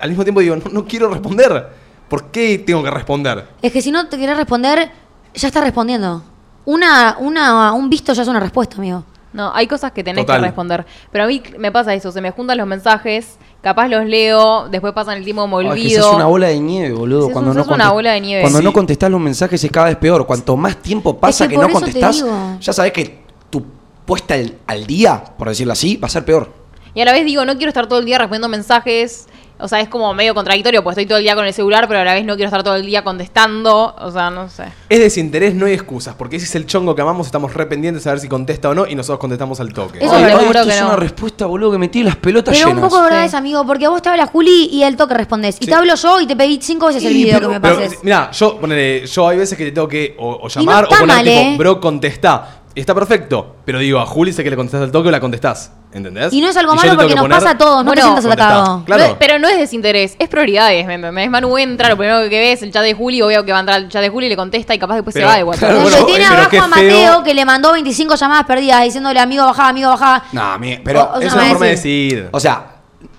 [0.00, 1.68] al mismo tiempo digo, no, no quiero responder.
[2.08, 3.44] ¿Por qué tengo que responder?
[3.62, 4.90] Es que si no te querés responder,
[5.34, 6.24] ya estás respondiendo.
[6.66, 9.02] Una, una, un visto ya es una respuesta, amigo.
[9.32, 10.40] No, hay cosas que tenés Total.
[10.40, 10.86] que responder.
[11.12, 14.92] Pero a mí me pasa eso, se me juntan los mensajes, capaz los leo, después
[14.94, 16.00] pasan el tiempo, me Ay, olvido.
[16.02, 17.26] que hace una bola de nieve, boludo.
[17.28, 18.42] Sí, cuando no una bola de nieve.
[18.42, 18.64] Cuando Sí.
[18.64, 20.26] no contestás los mensajes es cada vez peor.
[20.26, 22.24] Cuanto más tiempo pasa Es que no contestás,
[22.60, 23.64] ya sabes que tu
[24.04, 26.52] puesta al, al día, por decirlo así, va a ser peor.
[26.94, 29.28] Y a la vez digo, no quiero estar todo el día respondiendo mensajes.
[29.58, 32.00] O sea, es como medio contradictorio, pues estoy todo el día con el celular, pero
[32.00, 33.94] a la vez no quiero estar todo el día contestando.
[33.98, 34.64] O sea, no sé.
[34.88, 36.14] Es desinterés, no hay excusas.
[36.14, 38.74] Porque ese es el chongo que amamos, estamos re pendientes a ver si contesta o
[38.74, 38.86] no.
[38.86, 39.98] Y nosotros contestamos al toque.
[40.04, 40.86] Eso Ay, esto que es no.
[40.88, 42.90] una respuesta, boludo, que me tiene las pelotas Pero un llenas.
[42.90, 43.26] poco de verdad Sí.
[43.28, 45.56] es, amigo, porque a vos te habla Juli y el toque respondes.
[45.60, 45.70] Y Sí.
[45.70, 47.98] te hablo yo y te pedí cinco veces el video pero- que me Pero, pases.
[48.02, 51.24] mira, yo, ponele, yo hay veces que te tengo que o, llamar o poner mal,
[51.24, 51.54] tipo, ¿eh?
[51.56, 52.62] bro, contestá.
[52.76, 53.56] Y está perfecto.
[53.64, 55.72] Pero digo, a Juli sé que le contestás al toque o la contestás.
[55.92, 56.30] ¿Entendés?
[56.32, 57.92] Y no es algo yo malo tengo porque que nos poner- pasa a todos, no
[57.92, 58.82] te Bueno, sientas atacado.
[58.84, 59.02] Claro.
[59.02, 61.30] No es- pero no es desinterés, es prioridades, ¿me entendés?
[61.30, 63.60] Manu entra, lo primero que ves, el chat de Juli, o veo que va a
[63.60, 65.44] entrar al chat de Juli y le contesta y capaz después Pero- se va de
[65.44, 65.70] WhatsApp.
[65.70, 67.22] claro, Pero bueno, tiene eh, pero abajo qué a Mateo feo.
[67.24, 70.24] que le mandó 25 llamadas perdidas diciéndole amigo bajá, amigo bajá.
[70.32, 70.42] No,
[70.84, 72.28] pero, O- o sea, Es una me forma de decir.
[72.30, 72.66] o sea,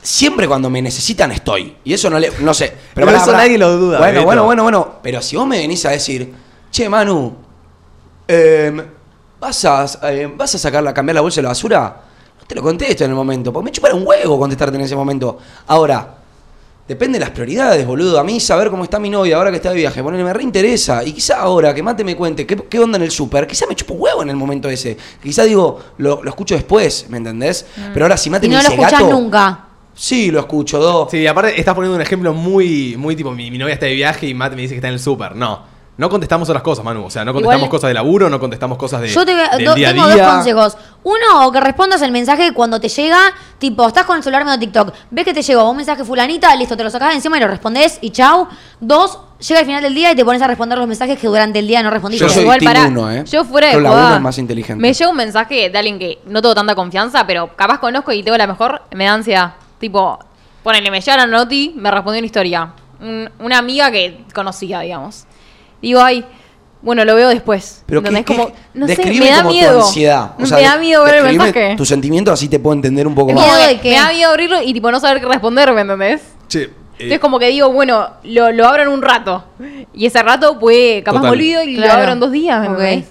[0.03, 1.77] siempre cuando me necesitan estoy.
[1.83, 2.75] Y eso no le, no sé.
[2.93, 3.37] Pero pará, eso pará.
[3.39, 4.25] nadie lo duda, Bueno, Beto.
[4.25, 4.93] bueno, bueno, bueno.
[5.01, 6.31] Pero si vos me venís a decir,
[6.69, 7.35] che, Manu,
[8.27, 8.83] em,
[9.39, 12.01] ¿vas, a, em, ¿vas a sacar la, cambiar la bolsa de la basura?
[12.39, 13.51] No te lo contesto en el momento.
[13.53, 15.37] Porque me chupa un huevo contestarte en ese momento.
[15.67, 16.17] Ahora,
[16.87, 18.17] Depende de las prioridades, boludo.
[18.17, 21.03] A mí saber cómo está mi novia ahora que está de viaje, ponele, me reinteresa.
[21.03, 23.75] Y quizá ahora que Mate me cuente qué, qué onda en el súper, quizá me
[23.75, 24.95] chupo un huevo en el momento ese.
[25.21, 27.65] Quizá digo, lo, lo escucho después, ¿me entendés?
[27.93, 29.65] Pero ahora si Mate Y me no lo dice escuchás gato, nunca.
[29.93, 31.11] Sí, lo escucho, dos.
[31.11, 34.27] Sí, aparte estás poniendo un ejemplo muy, muy tipo, mi, mi novia está de viaje
[34.27, 35.35] y Matt me dice que está en el súper.
[35.35, 35.76] No.
[35.97, 37.05] No contestamos otras cosas, Manu.
[37.05, 39.65] O sea, no contestamos Igual- cosas de laburo, no contestamos cosas de, Yo te, del
[39.65, 40.23] do- día a tengo día.
[40.25, 40.77] dos consejos.
[41.03, 43.17] Uno, o que respondas el mensaje cuando te llega,
[43.57, 46.77] tipo, estás con el celular medio TikTok, ves que te llegó un mensaje fulanita, listo,
[46.77, 48.47] te lo sacás de encima y lo respondes y chau.
[48.79, 51.57] Dos, llega al final del día y te pones a responder los mensajes que durante
[51.59, 52.25] el día no respondiste.
[52.25, 53.23] Yo soy Igual team para, uno, ¿eh?
[53.25, 54.79] yo fuera de Yo la uno es más inteligente.
[54.81, 58.21] Me llega un mensaje de alguien que no tengo tanta confianza, pero capaz conozco y
[58.21, 59.53] tengo la mejor, me da ansiedad.
[59.79, 60.19] Tipo,
[60.61, 62.73] ponele, me llega la noti, me respondió una historia.
[62.99, 65.25] Un- una amiga que conocía, digamos.
[65.87, 66.25] Digo, ay,
[66.81, 67.83] bueno, lo veo después.
[67.85, 68.25] Pero ¿entendés?
[68.25, 69.79] ¿qué, como, no sé, me da como miedo.
[69.79, 70.31] tu ansiedad.
[70.39, 71.75] O sea, me da miedo ver el mensaje.
[71.75, 73.43] tus sentimientos así te puedo entender un poco más.
[73.45, 73.89] Miedo que de qué?
[73.91, 76.21] me da miedo abrirlo y tipo no saber qué responder, ¿me entendés?
[76.53, 76.69] Eh,
[76.99, 79.43] Entonces como que digo, bueno, lo, lo abro en un rato.
[79.93, 81.31] Y ese rato, pues, capaz Total.
[81.31, 81.93] me olvido y Claro.
[81.93, 82.79] lo abro en dos días, ¿me Ok.
[82.79, 83.05] entendés?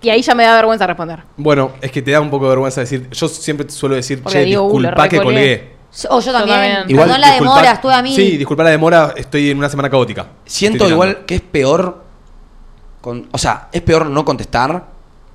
[0.00, 1.20] Y ahí ya me da vergüenza responder.
[1.36, 3.08] bueno, es que te da un poco de vergüenza decir.
[3.10, 5.77] Yo siempre suelo decir, Porque che, digo, uh, disculpa que colgué.
[6.10, 6.56] O yo también.
[6.58, 6.84] también.
[6.90, 8.14] Igual, Perdón la Disculpa- demora, estuve a mí.
[8.14, 10.26] Sí, disculpa la demora, estoy en una semana caótica.
[10.44, 12.04] Siento Estoy igual que es peor.
[13.00, 14.84] Con, o sea, es peor no contestar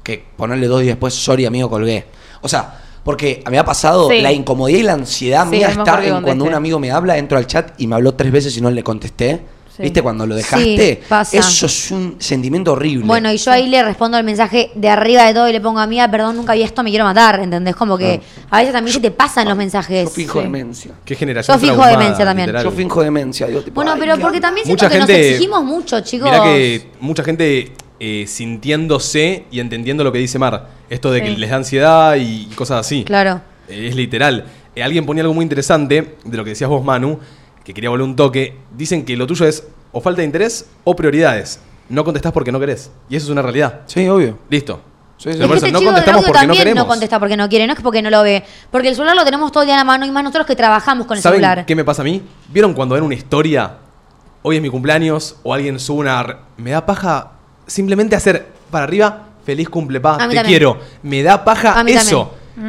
[0.03, 2.05] que ponerle dos días después, sorry amigo, colgué.
[2.41, 4.21] O sea, porque me ha pasado Sí.
[4.21, 6.49] la incomodidad y la ansiedad Sí, mía es mejor está que en cuando conteste.
[6.49, 8.83] un amigo me habla, entro al chat y me habló tres veces y no le
[8.83, 9.41] contesté.
[9.75, 9.81] Sí.
[9.83, 10.03] ¿Viste?
[10.03, 10.99] Cuando lo dejaste.
[11.01, 11.35] Sí, pasa.
[11.37, 13.05] Eso es un sentimiento horrible.
[13.07, 15.79] Bueno, y yo ahí le respondo el mensaje de arriba de todo y le pongo
[15.79, 17.75] a mí, perdón, nunca vi esto, me quiero matar, ¿entendés?
[17.75, 20.03] Como que a veces también se te pasan los mensajes.
[20.05, 20.43] yo finjo Sí.
[20.45, 20.91] demencia.
[21.03, 22.47] Qué generación fijo de traumada, demencia también.
[22.49, 22.63] literal.
[22.65, 23.47] Yo finjo demencia.
[23.47, 26.29] Digo, tipo, Bueno, pero ¿qué porque también siento Mucha que gente- nos exigimos mucho, chicos.
[26.29, 30.67] Mirá que mucha gente eh, sintiéndose y entendiendo lo que dice Mar.
[30.89, 33.03] Esto de que les da ansiedad y cosas así.
[33.03, 33.41] Claro.
[33.67, 34.45] Eh, es literal.
[34.75, 37.19] Eh, alguien ponía algo muy interesante de lo que decías vos, Manu,
[37.63, 38.57] que quería volver un toque.
[38.75, 41.59] Dicen que lo tuyo es o falta de interés o prioridades.
[41.89, 42.91] No contestás porque no querés.
[43.09, 43.81] Y eso es una realidad.
[43.85, 44.39] Sí, obvio.
[44.49, 44.81] Listo.
[45.17, 45.37] Sí, sí.
[45.37, 46.83] Pero por Es que eso, este no chico contestamos porque no queremos.
[46.83, 48.43] no contesta porque no quiere, no es porque no lo ve.
[48.71, 50.55] Porque el celular lo tenemos todo el día en la mano y más nosotros que
[50.55, 51.65] trabajamos con el ¿Saben celular.
[51.65, 52.21] qué me pasa a mí?
[52.49, 53.77] ¿Vieron cuando ven una historia?
[54.41, 56.39] Hoy es mi cumpleaños o alguien sube una...
[56.57, 57.31] Me da paja
[57.67, 60.45] simplemente hacer para arriba, feliz cumple, pa, A mí te también.
[60.45, 60.79] quiero.
[61.03, 61.93] Me da paja A mí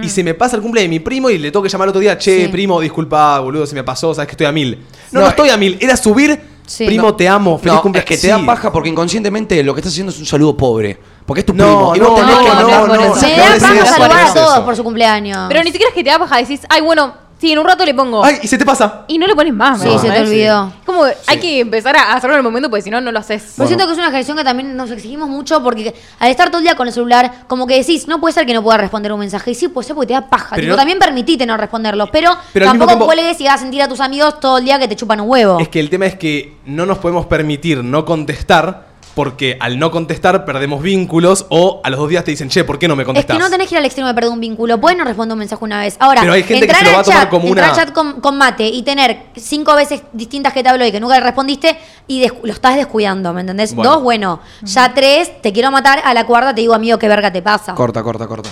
[0.02, 2.00] Y se me pasa el cumple de mi primo y le tengo que llamar otro
[2.00, 2.48] día, che, Sí.
[2.48, 4.78] primo, disculpa, boludo, se me pasó, sabes que estoy a mil.
[5.12, 6.86] No, no, No, estoy a mil, era subir, Sí.
[6.86, 7.14] primo, No.
[7.14, 8.00] te amo, feliz No, cumple.
[8.00, 10.98] es que te da paja porque inconscientemente lo que estás haciendo es un saludo pobre.
[11.26, 11.96] Porque es tu No, primo.
[11.96, 13.14] y no, vos tenés no, que no, no.
[13.20, 15.46] Me da paja saludar a todos por su cumpleaños.
[15.48, 17.84] Pero ni siquiera es que te da paja, decís, ay, bueno, sí, en un rato
[17.84, 18.24] le pongo.
[18.24, 19.04] Ay, y se te pasa.
[19.08, 20.72] Y no le pones más, Sí, ¿me se te olvidó.
[20.86, 23.54] Como hay que empezar a hacerlo en el momento porque si no, no lo haces.
[23.56, 26.58] Pero siento que es una ejercicio que también nos exigimos mucho porque al estar todo
[26.58, 29.12] el día con el celular, como que decís, no puede ser que no pueda responder
[29.12, 29.50] un mensaje.
[29.50, 30.50] Y sí, puede ser porque te da paja.
[30.56, 32.08] Pero Tipo, no- también permitite no responderlos.
[32.10, 34.58] Pero, Pero al mismo tampoco tiempo- cuelgues y vas a sentir a tus amigos todo
[34.58, 35.58] el día que te chupan un huevo.
[35.60, 39.90] Es que el tema es que no nos podemos permitir no contestar porque al no
[39.90, 43.02] contestar perdemos vínculos o a los dos días te dicen, che, ¿por qué no me
[43.02, 43.36] Es contestás?
[43.36, 44.80] que no tenés que ir al extremo de perder un vínculo.
[44.80, 45.96] Puedes no responder un mensaje una vez.
[46.00, 47.76] Ahora, Pero hay gente que entrar se lo va a tomar chat, como una- al
[47.76, 51.14] chat con, con mate y tener cinco veces distintas que te habló y que nunca
[51.14, 53.74] le respondiste y lo estás descuidando, ¿me entendés?
[53.74, 53.92] Bueno.
[53.92, 54.40] Dos, bueno.
[54.62, 56.00] Ya tres, te quiero matar.
[56.04, 57.74] A la cuarta te digo, amigo, qué verga te pasa.
[57.74, 58.50] Corta, corta, corta.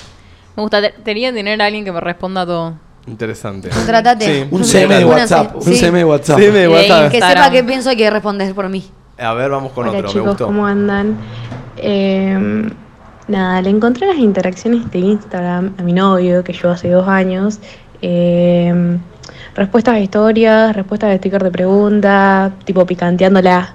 [0.54, 2.74] Me gustaría tener a alguien que me responda todo.
[3.08, 3.68] Interesante.
[3.70, 4.42] Contratate.
[4.42, 4.48] Sí.
[4.50, 4.64] Un.
[4.64, 5.56] CM de WhatsApp.
[5.60, 5.70] sí.
[5.70, 6.38] Un CM de WhatsApp.
[6.38, 7.10] Me De WhatsApp.
[7.10, 8.84] Que sepa qué pienso y que responder por mí.
[9.22, 10.46] A ver, vamos con Hola otro, me chicos, gustó.
[10.46, 11.16] ¿cómo andan?
[11.76, 12.68] Eh,
[13.28, 17.60] nada, le encontré las interacciones de Instagram a mi novio, que llevo hace dos años.
[18.00, 18.98] Eh,
[19.54, 23.74] respuestas a historias, respuestas de sticker de pregunta, tipo picanteándola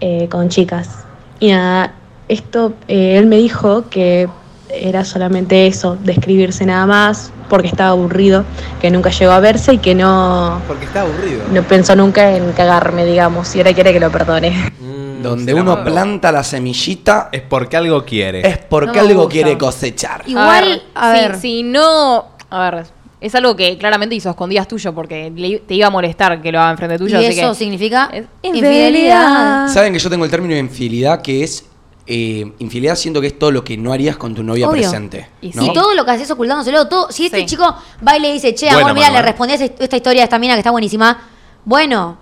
[0.00, 1.04] eh, con chicas.
[1.40, 1.92] Y nada,
[2.28, 4.28] esto, eh, él me dijo que
[4.72, 8.44] era solamente eso, describirse nada más, porque estaba aburrido,
[8.80, 11.42] que nunca llegó a verse y que no, Porque está aburrido.
[11.52, 14.50] no pensó nunca en cagarme, digamos, y ahora quiere que lo perdone.
[14.80, 18.46] Mm, Donde uno planta la semillita Es porque algo quiere.
[18.48, 19.32] es porque No algo gusta.
[19.32, 20.22] quiere cosechar.
[20.26, 21.36] Igual, a si- ver.
[21.38, 22.24] Si, no.
[22.48, 22.86] A ver.
[23.20, 26.58] Es algo que claramente hizo escondidas tuyo porque le- te iba a molestar que lo
[26.58, 27.20] haga enfrente tuyo.
[27.20, 29.68] y así eso que significa es infidelidad.
[29.68, 31.66] Saben que yo tengo el término de infidelidad que es.
[32.12, 34.82] Eh, infidelidad siento que es todo lo que no harías con tu novia Obvio.
[34.82, 35.28] presente.
[35.40, 35.64] Y ¿no?
[35.66, 37.10] Y todo lo que haces ocultándoselo, todo.
[37.12, 37.46] Si este Sí.
[37.46, 37.72] chico
[38.06, 39.26] va y le dice, che, Bueno, amor, mira, le Manuel.
[39.26, 41.18] respondías esta historia de esta mina que está buenísima,
[41.64, 42.18] bueno,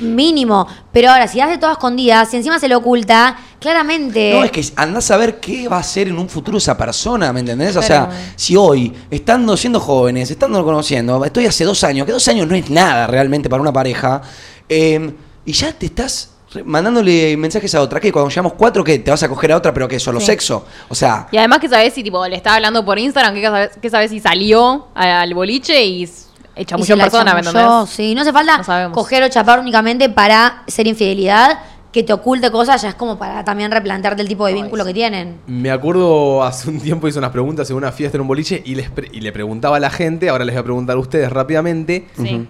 [0.00, 0.66] mínimo.
[0.92, 4.32] Pero ahora, si hace todo a escondidas, si encima se lo oculta, claramente.
[4.32, 7.32] No, es que andás a ver qué va a ser en un futuro esa persona,
[7.32, 7.76] ¿me entendés?
[7.76, 12.26] O sea, si hoy, estando siendo jóvenes, estando conociendo, estoy hace dos años, que dos
[12.28, 14.22] años no es nada realmente para una pareja,
[14.68, 15.12] eh,
[15.44, 16.30] y ya te estás
[16.64, 19.74] mandándole mensajes a otra, que cuando llevamos cuatro, que te vas a coger a otra,
[19.74, 20.26] pero que solo Sí.
[20.26, 20.64] sexo.
[20.88, 23.70] O sea, Y además que sabes si tipo le estaba hablando por Instagram, que sabes,
[23.80, 26.08] que sabes si salió al boliche y
[26.54, 27.90] echa mucho persona, ¿me entendés?
[27.90, 31.58] Sí, no hace falta No coger o chapar únicamente para ser infidelidad,
[31.92, 34.92] que te oculte cosas, ya es como para también replantearte el tipo de vínculo que
[34.92, 35.38] tienen.
[35.46, 38.74] Me acuerdo hace un tiempo hice unas preguntas en una fiesta en un boliche y,
[38.74, 41.32] les pre- y le preguntaba a la gente, ahora les voy a preguntar a ustedes
[41.32, 42.46] rápidamente, Sí.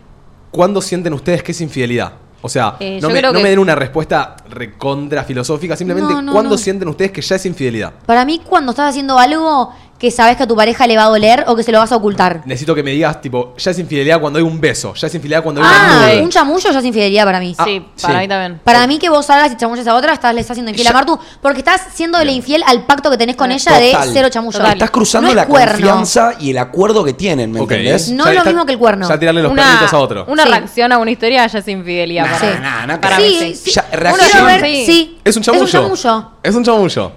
[0.51, 2.13] ¿cuándo sienten ustedes que es infidelidad?
[2.47, 6.15] O sea, Eh, no, me, creo no que- me den una respuesta recontra filosófica, simplemente
[6.15, 7.93] No, no, ¿cuándo sienten ustedes que ya es infidelidad?
[8.07, 11.09] Para mí, cuando estás haciendo algo que sabes que a tu pareja le va a
[11.09, 12.43] doler o que se lo vas a ocultar.
[12.45, 15.43] Necesito que me digas, tipo, ya es infidelidad cuando hay un beso, ya es infidelidad
[15.43, 16.13] cuando hay Ah, una sí.
[16.15, 16.23] nude.
[16.25, 17.55] un chamullo ya es infidelidad para mí.
[17.57, 18.21] Ah, sí, para sí.
[18.21, 18.61] mí también.
[18.63, 20.91] Para mí que vos salgas y chamulles a otra, estás, le estás haciendo infiel Ya-
[20.91, 23.81] a Martu, porque estás siéndole infiel al pacto que tenés con ella total.
[24.09, 24.63] de cero chamullo.
[24.63, 25.73] Estás cruzando No es la cuerno.
[25.73, 27.71] confianza y el acuerdo que tienen, ¿me Ok.
[27.73, 28.11] entendés?
[28.11, 29.09] No es lo mismo que el cuerno.
[29.09, 30.25] Ya tirarle los perritos a otro.
[30.29, 30.49] Una Sí.
[30.51, 32.27] reacción a una historia ya es infidelidad.
[32.27, 32.47] Nah, para Sí.
[32.57, 32.63] mí.
[32.63, 33.61] nah, nah, Para que- mí Sí, sí.
[33.65, 33.71] sí.
[33.73, 34.85] Ya, reacción- ver, Sí.
[34.87, 35.19] sí.
[35.25, 35.65] Es un chamullo.
[35.65, 36.31] Es un chamullo.
[36.43, 37.13] Es un chamullo.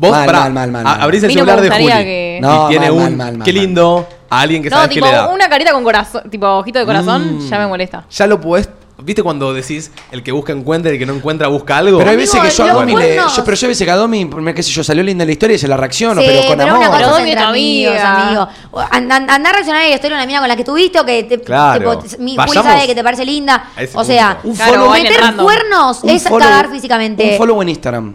[0.00, 1.00] Vos, Mal, pará, mal, mal, mal, a- mal.
[1.02, 1.82] abrís A el me celular de Juli.
[1.82, 3.62] gustaría que- No, y tiene mal, un, mal, mal, mal, qué mal.
[3.62, 5.26] lindo, a alguien que No, sabes que tipo, le da.
[5.28, 7.48] una carita con corazón, tipo ojito de corazón, Mm.
[7.50, 8.04] ya me molesta.
[8.08, 8.68] Ya lo podés.
[9.00, 11.98] ¿Viste cuando decís el que busca encuentra y el que no encuentra busca algo?
[11.98, 13.14] Pero hay veces que yo a los Domi le.
[13.16, 15.30] Yo, pero yo hay veces que a Domi, me- qué sé yo, salió linda la
[15.30, 16.86] historia y se la reacciono, Sí, pero con pero amor.
[16.86, 18.26] cosa Pero es Domi entre es tu amigos, amiga.
[18.26, 18.48] amigo.
[18.72, 20.98] O Anda, anda a reaccionar a la historia de una mina con la que estuviste
[20.98, 21.96] o que te, Claro.
[22.00, 23.66] tipo, mi Vayamos Juli sabe que te parece linda.
[23.76, 24.48] a ese O sea, punto.
[24.48, 25.44] Un Claro, follow, bailen meter random.
[25.46, 27.30] cuernos un es follow- cagar físicamente.
[27.32, 28.14] Un follow en Instagram.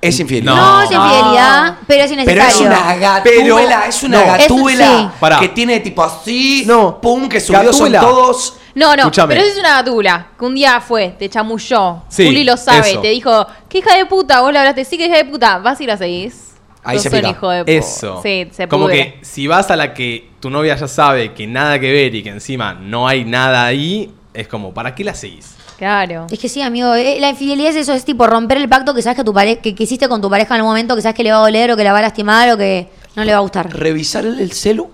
[0.00, 0.54] Es infidelidad.
[0.54, 0.82] no, No.
[0.82, 2.48] es infidelidad, pero es Pero innecesario.
[2.48, 3.58] es una gatuela, Pero-
[3.88, 4.26] es una no.
[4.26, 5.08] gatuela Es- sí.
[5.18, 5.40] Pará.
[5.40, 7.00] que tiene tipo así, No.
[7.00, 8.54] pum, que subió son todos.
[8.74, 9.34] No, no, Escúchame.
[9.34, 10.28] pero eso es una gatula.
[10.38, 12.02] Que un día fue, te chamulló.
[12.08, 13.00] Sí, Juli lo sabe, eso.
[13.00, 14.40] te dijo, ¿qué hija de puta?
[14.40, 15.58] Vos le hablaste, sí, que hija de puta.
[15.58, 16.44] Vas y la seguís.
[16.84, 17.28] Ahí se pica.
[17.30, 17.72] hijo de puta.
[17.72, 18.20] Eso.
[18.22, 19.18] Sí, se Como pudre.
[19.18, 22.22] que si vas a la que tu novia ya sabe que nada que ver y
[22.22, 25.56] que encima no hay nada ahí, es como, ¿para qué la seguís?
[25.78, 26.26] Claro.
[26.30, 29.00] Es que sí, amigo, eh, la infidelidad es eso, es tipo romper el pacto que
[29.02, 31.14] sabes que tu pare que, que hiciste con tu pareja en algún momento, que sabes
[31.16, 33.30] que le va a doler o que la va a lastimar o que no le
[33.32, 33.72] va a gustar.
[33.72, 34.90] Revisar el, el celu.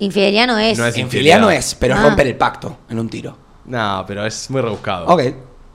[0.00, 0.78] Infidelidad no es.
[0.78, 2.04] No es Infidelidad no es, pero es Ah.
[2.04, 3.36] romper el pacto en un tiro.
[3.64, 5.06] No, pero es muy rebuscado.
[5.06, 5.22] Ok.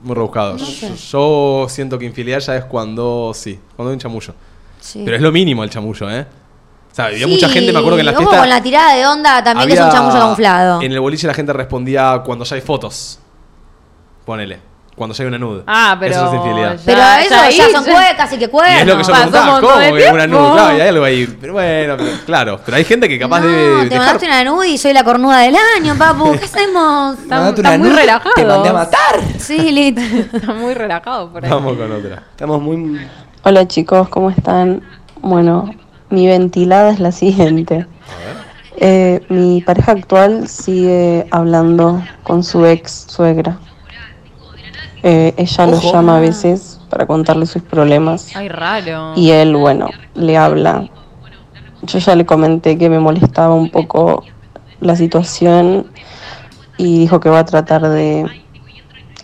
[0.02, 0.56] Muy rebuscado.
[0.58, 4.34] Yo, yo siento que infidelidad ya es cuando, sí, cuando hay un chamullo.
[4.80, 5.02] Sí.
[5.04, 6.26] Pero es lo mínimo el chamullo, ¿eh?
[6.92, 8.38] O sea, había Sí, mucha gente, me acuerdo que en la fiesta.
[8.38, 10.80] con la tirada de onda también, que es un chamullo camuflado.
[10.82, 13.18] En el boliche la gente respondía cuando ya hay fotos.
[14.24, 14.58] Ponele.
[14.96, 15.64] Cuando ya hay una nude.
[15.66, 16.78] Ah, pero Eso es infidelidad.
[16.84, 18.80] Pero eso ya son cuecas y que Y cuernos.
[18.80, 20.52] es lo que yo preguntaba, ¿cómo de que una nude?
[20.52, 21.36] Claro, y hay algo ahí.
[21.40, 22.60] Pero bueno, pero- claro.
[22.64, 25.02] Pero hay gente que capaz no, debe te dejar- mandaste una nude y soy la
[25.02, 26.38] cornuda del año, papu.
[26.38, 27.16] ¿Qué hacemos?
[27.26, 28.34] Una muy nude, relajados.
[28.36, 29.20] Te mandé a matar.
[29.36, 29.98] Sí, lit.
[30.32, 31.50] Está muy relajado por ahí.
[31.50, 32.22] Vamos con otra.
[32.30, 33.00] Estamos muy.
[33.42, 34.80] Hola chicos, ¿cómo están?
[35.20, 35.74] Bueno,
[36.10, 37.84] mi ventilada es la siguiente.
[38.76, 43.58] Eh, mi pareja actual sigue hablando con su ex suegra.
[45.06, 45.92] Eh, ella lo Ojo.
[45.92, 49.12] llama a veces para contarle sus problemas Ay, raro.
[49.14, 50.88] y él, bueno, le habla.
[51.82, 54.24] Yo ya le comenté que me molestaba un poco
[54.80, 55.86] la situación
[56.78, 58.24] y dijo que va a tratar de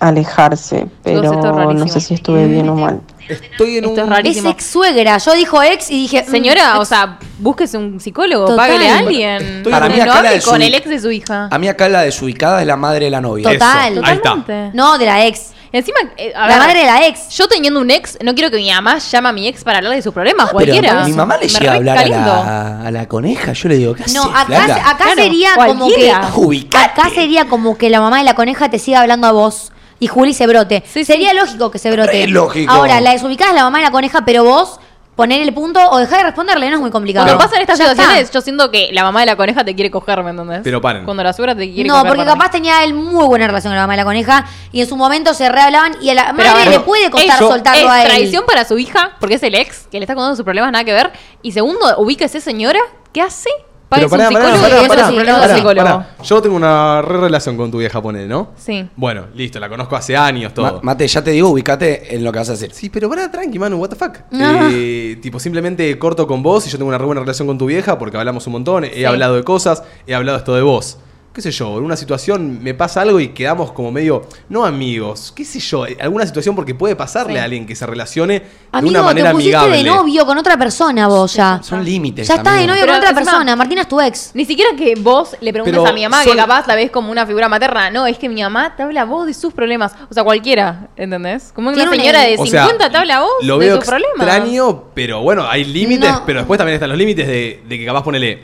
[0.01, 3.01] alejarse, pero es no sé si estuve bien o mal.
[3.29, 4.13] Estoy en Esto es un.
[4.13, 4.51] Es rarísimo.
[4.51, 5.19] ex suegra.
[5.19, 6.25] Yo dijo ex y dije.
[6.27, 8.57] mm, Señora, o sea, búsquese un psicólogo, Total.
[8.69, 9.43] páguele a alguien.
[9.59, 11.49] Estoy Para mí acá la con el ex de su hija.
[11.51, 13.51] A mí acá la desubicada es la madre de la novia.
[13.53, 13.93] Total.
[13.93, 14.35] Eso, ahí está.
[14.35, 14.77] Totalmente.
[14.77, 15.53] No, de la ex.
[15.73, 17.29] Encima, eh, a La ver, madre de la ex.
[17.31, 19.95] Yo teniendo un ex, no quiero que mi mamá llame a mi ex para hablar
[19.95, 21.05] de sus problemas, Ah, Pero cualquiera.
[21.05, 23.53] mi mamá le Me llega a hablar a la, a la coneja.
[23.53, 26.13] Yo le digo, ¿qué No, haces, acá, acá Claro, sería como que.
[26.35, 27.01] Ubicate.
[27.01, 30.09] Acá sería como que la mamá de la coneja te siga hablando a vos y
[30.09, 30.83] Juli se brote.
[30.87, 31.05] Sí, sí.
[31.05, 32.11] sería lógico que se brote.
[32.11, 32.73] Re lógico.
[32.73, 34.81] Ahora, la desubicada es la mamá de la coneja, pero vos
[35.21, 37.27] poner el punto o dejar de responderle no es muy complicado.
[37.27, 37.95] Cuando pasan estas Ya está.
[38.03, 40.61] situaciones, yo siento que la mamá de la coneja te quiere coger, ¿me entendés?
[40.65, 41.05] Pero paren.
[41.05, 42.09] Cuando la suegra te quiere No, coger.
[42.09, 42.29] porque mí.
[42.29, 44.97] capaz tenía él muy buena relación con la mamá de la coneja y en su
[44.97, 47.83] momento se rehablaban y a la Pero, madre a ver, le puede costar eso soltarlo
[47.87, 48.09] es a él.
[48.09, 50.85] traición para su hija, porque es el ex, que le está contando sus problemas, nada
[50.85, 51.13] que ver.
[51.43, 52.81] Y segundo, ubíquese señora,
[53.13, 53.51] ¿qué hace?
[53.91, 55.85] Pero pará, pará, psicólogo pará, y eso pará, es un problema pará, del psicólogo.
[55.89, 56.17] pará.
[56.23, 58.51] Yo tengo una re relación con tu vieja, ponele, ¿no?
[58.57, 58.89] Sí.
[58.97, 60.75] Bueno, listo, la conozco hace años, todo.
[60.75, 62.73] Ma- Mate, ya te digo, ubicate en lo que vas a hacer.
[62.73, 64.19] Sí, pero pará, tranqui, Manu, what the fuck.
[64.33, 67.67] Eh, tipo, simplemente corto con vos y yo tengo una re buena relación con tu
[67.67, 69.05] vieja porque hablamos un montón, he Sí.
[69.05, 70.99] hablado de cosas, he hablado esto de vos.
[71.33, 75.33] Qué sé yo, en una situación me pasa algo y quedamos como medio, no amigos,
[75.35, 77.39] qué sé yo, eh, alguna situación porque puede pasarle Sí.
[77.39, 79.77] a alguien que se relacione de una manera te pusiste amigable.
[79.77, 81.61] de novio con otra persona vos ya.
[81.63, 82.27] Son límites.
[82.27, 83.55] Ya estás de novio Pero con otra encima- persona.
[83.55, 84.33] Martina es tu ex.
[84.35, 86.91] Ni siquiera que vos le preguntes Pero a mi mamá son- que capaz la ves
[86.91, 87.91] como una figura materna.
[87.91, 89.95] No, es que mi mamá te habla a vos de sus problemas.
[90.11, 91.53] O sea, cualquiera, ¿entendés?
[91.55, 93.67] Como una Tiene una- señora de O sea, 50 te habla a vos lo de
[93.67, 94.17] veo sus problemas.
[94.27, 96.23] extraño, pero bueno, hay límites, No.
[96.27, 98.43] pero después también están los límites de, de que capaz ponele,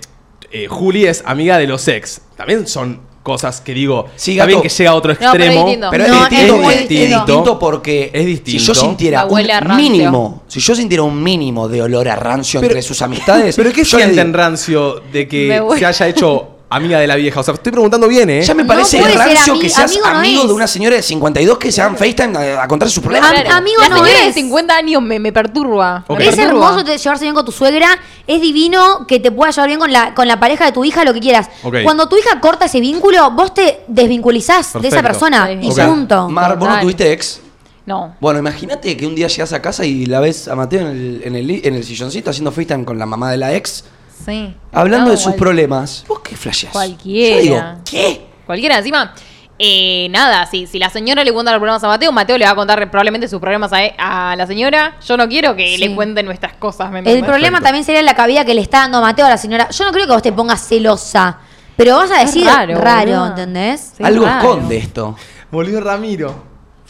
[0.65, 2.21] eh, Juli es amiga de los ex.
[2.37, 4.69] También son cosas que digo, Sí, está bien gato.
[4.69, 5.65] que llega a otro No, pero es extremo.
[5.67, 5.89] distinto.
[5.91, 7.17] Pero No, es, es distinto, muy es distinto.
[7.27, 8.61] distinto porque Es distinto.
[8.61, 9.91] si yo sintiera La huele a un rancio.
[9.91, 13.73] mínimo, si yo sintiera un mínimo de olor a rancio Pero- entre sus amistades, Pero
[13.73, 15.79] ¿qué yo le sienten rancio de Me que voy.
[15.79, 17.41] se haya hecho amiga de la vieja?
[17.41, 18.43] O sea, estoy preguntando bien, ¿eh?
[18.43, 20.49] Ya me No parece puede ser rancio ami- que seas amigo no amigo es.
[20.49, 23.31] de una señora de 52 que se hagan FaceTime a, a contar sus problemas.
[23.33, 24.35] Am- amigo la no señora de es.
[24.35, 26.05] 50 años me, me perturba.
[26.07, 26.21] Ok.
[26.21, 26.49] Es perturba.
[26.69, 27.89] hermoso te- llevarse bien con tu suegra.
[28.27, 31.05] Es divino que te puedas llevar bien con la, con la pareja de tu hija,
[31.05, 31.49] lo que quieras.
[31.63, 31.77] Ok.
[31.85, 35.03] Cuando tu hija corta ese vínculo, vos te desvinculizás de esa Perfecto.
[35.03, 35.47] persona.
[35.49, 35.59] Sí.
[35.63, 35.81] Y Ok.
[35.89, 36.29] punto.
[36.29, 36.81] Mar, vos no Total.
[36.83, 37.41] tuviste ex.
[37.85, 38.17] No.
[38.21, 41.21] Bueno, imagínate que un día llegas a casa y la ves a Mateo en el,
[41.25, 43.85] en el, en el silloncito haciendo FaceTime con la mamá de la ex,
[44.25, 44.55] Sí.
[44.73, 46.05] hablando No, de sus cual- problemas.
[46.09, 46.73] ¿Vos qué flasheás?
[46.73, 47.37] Cualquiera.
[47.37, 48.27] Yo digo, ¿qué?
[48.47, 49.15] Cualquiera, encima.
[49.59, 52.51] eh, nada, si, si la señora le cuenta los problemas a Mateo, Mateo le va
[52.51, 54.97] a contar probablemente sus problemas a, a la señora.
[55.07, 55.79] Yo no quiero que Sí.
[55.79, 56.91] le cuenten nuestras cosas.
[56.91, 59.69] ¿me El problema también sería la cabida que le está dando Mateo a la señora.
[59.71, 61.39] Yo no creo que vos te pongas celosa.
[61.77, 63.27] Pero vas a Es decir raro, raro.
[63.27, 63.93] ¿entendés?
[63.97, 64.41] Sí, Algo raro.
[64.41, 65.17] esconde esto.
[65.51, 66.35] Volvió Ramiro.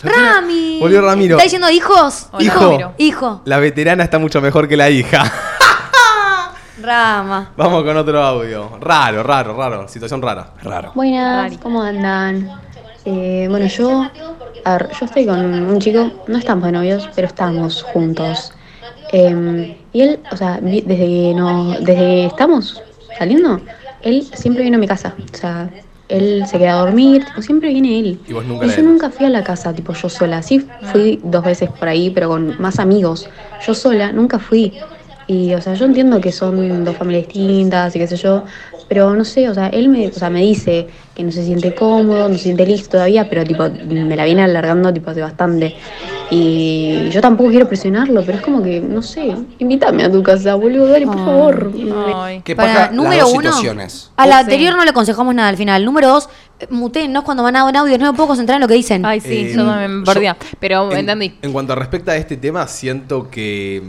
[0.02, 0.78] Rami.
[0.80, 1.36] Volvió Ramiro.
[1.36, 2.26] ¿Está diciendo hijos?
[2.32, 2.60] Hola, Hijo.
[2.60, 2.94] Ramiro.
[2.98, 3.42] Hijo.
[3.46, 5.32] La veterana está mucho mejor que la hija.
[6.80, 7.52] Rama.
[7.56, 8.78] Vamos con otro audio.
[8.80, 9.88] Raro, raro, raro.
[9.88, 10.52] Situación rara.
[10.62, 10.92] Raro.
[10.94, 11.56] Buenas.
[11.58, 12.50] ¿cómo andan?
[13.04, 14.06] Eh, bueno, yo,
[14.64, 18.52] a ver, yo estoy con un chico, no estamos de novios, pero estamos juntos.
[19.12, 22.82] Eh, y él, o sea, desde que, no, desde que estamos
[23.16, 23.60] saliendo,
[24.02, 25.14] él siempre viene a mi casa.
[25.32, 25.70] O sea,
[26.08, 28.20] él se queda a dormir, tipo, siempre viene él.
[28.26, 30.42] Y vos nunca Y yo nunca fui a la casa, tipo yo sola.
[30.42, 33.28] Sí fui dos veces por ahí, pero con más amigos.
[33.64, 34.72] Yo sola nunca fui.
[35.28, 38.44] Y, o sea, yo entiendo que son dos familias distintas y qué sé yo,
[38.88, 40.86] pero no sé, o sea, él me, o sea, me dice
[41.16, 44.42] que no se siente cómodo, no se siente listo todavía, pero tipo, me la viene
[44.44, 45.74] alargando tipo hace bastante.
[46.30, 50.54] Y yo tampoco quiero presionarlo, pero es como que, no sé, invítame a tu casa,
[50.54, 51.24] boludo, dale, por Ay.
[51.24, 51.72] favor.
[52.14, 52.40] Ay.
[52.44, 52.80] ¿Qué Para, pasa?
[52.86, 54.10] Las número dos uno, situaciones.
[54.16, 55.84] A la anterior no le aconsejamos nada al final.
[55.84, 56.28] Número dos,
[56.60, 57.98] eh, mutéennos cuando van a en audios.
[57.98, 59.04] No me puedo concentrar en lo que dicen.
[59.06, 60.36] Ay, sí, Eh, yo también me perdía.
[60.60, 61.34] Pero En- entendí.
[61.42, 63.82] En cuanto a respecto a este tema, siento que.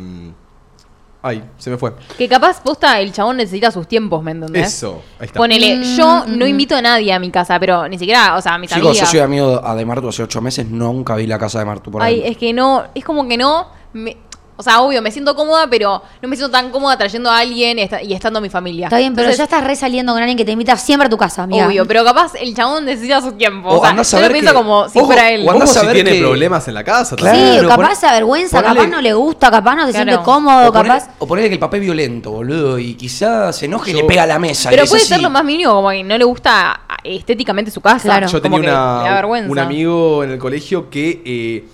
[1.22, 1.94] Ay, se me fue.
[2.18, 4.68] Que capaz, posta, el chabón necesita sus tiempos, ¿me entendés?
[4.68, 5.40] Eso, ahí está.
[5.40, 6.50] Ponele, Mm, yo mm, no mm.
[6.50, 9.06] invito a nadie a mi casa, pero ni siquiera, o sea, a mis Chicos, yo
[9.06, 12.02] soy amigo a de Martu hace ocho meses, nunca vi la casa de Martu por
[12.04, 12.32] Ay, ahí.
[12.32, 13.68] es que no, es como que no.
[13.94, 14.16] me-
[14.60, 17.78] O sea, obvio, me siento cómoda, pero no me siento tan cómoda trayendo a alguien
[18.04, 18.88] y estando mi familia.
[18.88, 21.18] Está bien, pero Entonces, ya estás resaliendo con alguien que te invita siempre a tu
[21.18, 21.68] casa, amiga.
[21.68, 23.70] Obvio, pero capaz el chabón necesita su tiempo.
[23.70, 25.48] O O, sea, yo lo pienso que- como si ojo, fuera él.
[25.48, 27.16] o si tiene que- problemas en la casa.
[27.16, 27.54] Sí, también.
[27.54, 30.06] Claro, capaz pon- se avergüenza, capaz no le gusta, capaz no se Claro.
[30.10, 31.10] siente cómodo, O poner- capaz.
[31.20, 34.24] o ponerle que el papá es violento, boludo, y quizás se enoje y le pega
[34.24, 34.70] a la mesa.
[34.72, 35.10] Pero puede así.
[35.10, 38.04] ser lo más mínimo, como que no le gusta estéticamente su casa.
[38.04, 38.28] Claro.
[38.28, 39.52] Yo Como tenía que le da una, vergüenza.
[39.52, 41.66] un amigo en el colegio que eh,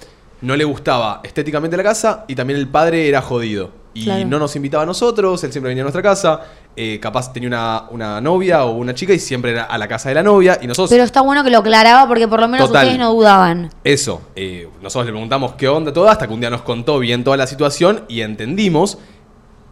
[0.43, 3.71] no le gustaba estéticamente la casa y también el padre era jodido.
[3.95, 4.25] Y Claro.
[4.27, 6.41] no nos invitaba a nosotros, él siempre venía a nuestra casa.
[6.75, 10.10] eh, capaz tenía una, una novia o una chica y siempre era a la casa
[10.10, 10.58] de la novia.
[10.60, 12.86] Y nosotros, Pero está bueno que lo aclaraba porque por lo menos Total.
[12.86, 13.69] ustedes no dudaban.
[13.84, 17.23] eso, eh, nosotros le preguntamos qué onda todo, hasta que un día nos contó bien
[17.23, 18.97] toda la situación y entendimos.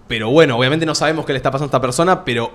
[0.08, 2.52] Pero bueno, obviamente no sabemos qué le está pasando a esta persona, pero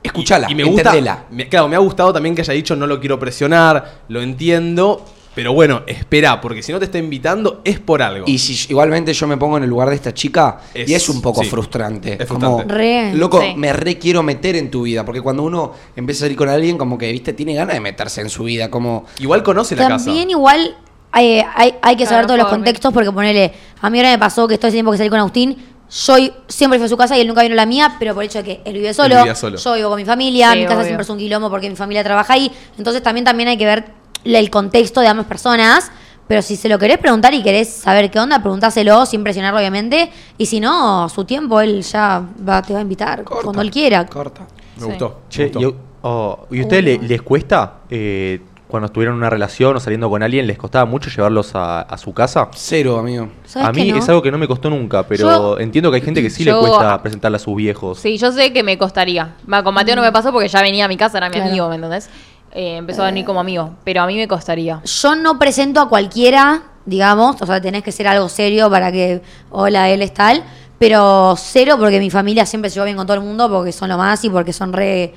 [0.00, 0.92] Escuchala, y me gusta,
[1.30, 5.04] me- claro, me ha gustado también que haya dicho no lo quiero presionar, lo entiendo,
[5.38, 8.24] pero bueno, espera, porque si no te está invitando es por algo.
[8.26, 11.08] Y si igualmente yo me pongo en el lugar de esta chica, Es- y es
[11.08, 12.18] un poco sí, frustrante.
[12.20, 12.64] es Como.
[12.66, 13.14] Re.
[13.14, 13.54] loco, Sí.
[13.56, 15.04] me re quiero meter en tu vida.
[15.04, 18.20] Porque cuando uno empieza a salir con alguien, como que, viste, tiene ganas de meterse
[18.20, 18.68] en su vida.
[18.68, 20.06] Como, Igual conoce la casa.
[20.06, 20.76] También igual
[21.12, 21.40] hay,
[21.82, 24.54] hay que saber Claro, todos los contextos porque ponele, a mí ahora me pasó que
[24.54, 25.56] ese tiempo que salí con Agustín,
[25.88, 26.16] yo
[26.48, 28.28] siempre fui a su casa y él nunca vino a la mía, pero por el
[28.28, 30.84] hecho de que él vive solo, yo vivo con mi familia, Sí, mi casa obvio.
[30.86, 33.84] siempre es un quilombo porque mi familia trabaja ahí, entonces también, también hay que ver
[34.24, 35.90] el contexto de ambas personas.
[36.26, 40.10] Pero si se lo querés preguntar y querés saber qué onda, preguntáselo sin presionarlo, obviamente.
[40.36, 43.70] Y si no, su tiempo él ya va, te va a invitar corta, cuando él
[43.70, 44.04] quiera.
[44.06, 44.42] Corta.
[44.76, 44.88] Me Sí.
[44.90, 45.08] gustó.
[45.24, 45.60] me Che, gustó.
[45.60, 49.80] y, oh, ¿y a ustedes le- les cuesta, eh, cuando estuvieron en una relación o
[49.80, 52.50] saliendo con alguien, les costaba mucho llevarlos a, a su casa?
[52.54, 53.30] Cero, amigo.
[53.46, 53.96] ¿Sabes A mí no?
[53.96, 56.44] es algo que no me costó nunca, pero Yo- entiendo que hay gente que sí
[56.44, 57.98] yo- le cuesta presentarle a sus viejos.
[58.00, 59.34] Sí, yo sé que me costaría.
[59.64, 61.48] Con Mateo no me pasó porque ya venía a mi casa, era mi Claro.
[61.48, 62.10] amigo, ¿me entendés?
[62.52, 64.80] Eh, empezó a venir como amigo, pero a mí me costaría.
[64.84, 69.20] Yo no presento a cualquiera, digamos, o sea, tenés que ser algo serio para que,
[69.50, 70.42] hola, él es tal,
[70.78, 73.88] pero cero porque mi familia siempre se lleva bien con todo el mundo porque son
[73.88, 75.12] lo más y porque son re,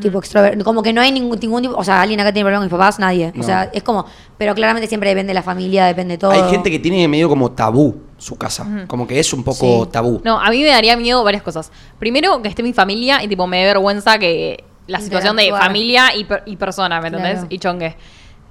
[0.00, 0.64] tipo, extrovertidos.
[0.64, 2.80] Como que no hay ningún, ningún tipo, o sea, alguien acá tiene problemas con mis
[2.80, 3.30] papás, nadie.
[3.34, 3.42] No.
[3.42, 4.04] O sea, es como,
[4.36, 6.30] pero claramente siempre depende de la familia, depende de todo.
[6.32, 8.66] Hay gente que tiene medio como tabú su casa.
[8.88, 9.90] Como que es un poco Sí.
[9.92, 10.20] tabú.
[10.24, 11.70] No, a mí me daría miedo varias cosas.
[11.98, 16.14] Primero, que esté mi familia y tipo me dé vergüenza que la situación de familia
[16.16, 17.32] y, per- y persona, ¿me entendés?
[17.34, 17.46] Claro.
[17.50, 17.96] Y chongue.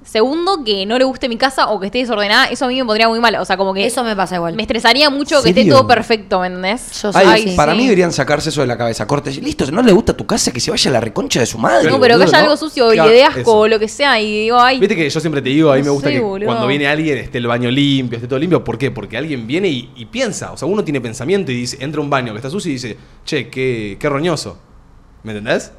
[0.04, 2.84] Segundo, que no le guste mi casa o que esté desordenada, eso a mí me
[2.84, 3.36] pondría muy mal.
[3.36, 4.56] O sea, como que Eso me pasa igual.
[4.56, 5.76] me estresaría mucho que esté ¿Serio?
[5.76, 7.00] todo perfecto, ¿me entendés?
[7.00, 7.56] Yo Ay, soy así.
[7.56, 7.78] para sí.
[7.78, 9.06] mí deberían sacarse eso de la cabeza.
[9.06, 9.40] Cortes.
[9.40, 11.56] Listo, si no le gusta tu casa, que se vaya a la reconcha de su
[11.56, 11.88] madre.
[11.88, 12.44] No, pero que boludo, haya ¿no?
[12.50, 13.56] algo sucio Claro, y de asco eso.
[13.58, 15.82] o lo que sea y digo, ay, Viste que yo siempre te digo, a mí
[15.82, 16.46] No me gusta sé, que boludo.
[16.48, 18.64] cuando viene alguien esté el baño limpio, esté todo limpio.
[18.64, 18.90] ¿Por qué?
[18.90, 20.50] Porque alguien viene y, y piensa.
[20.50, 22.74] O sea, uno tiene pensamiento y dice, entra a un baño que está sucio y
[22.74, 24.58] dice, che, qué, qué roñoso.
[25.22, 25.70] ¿Me entendés?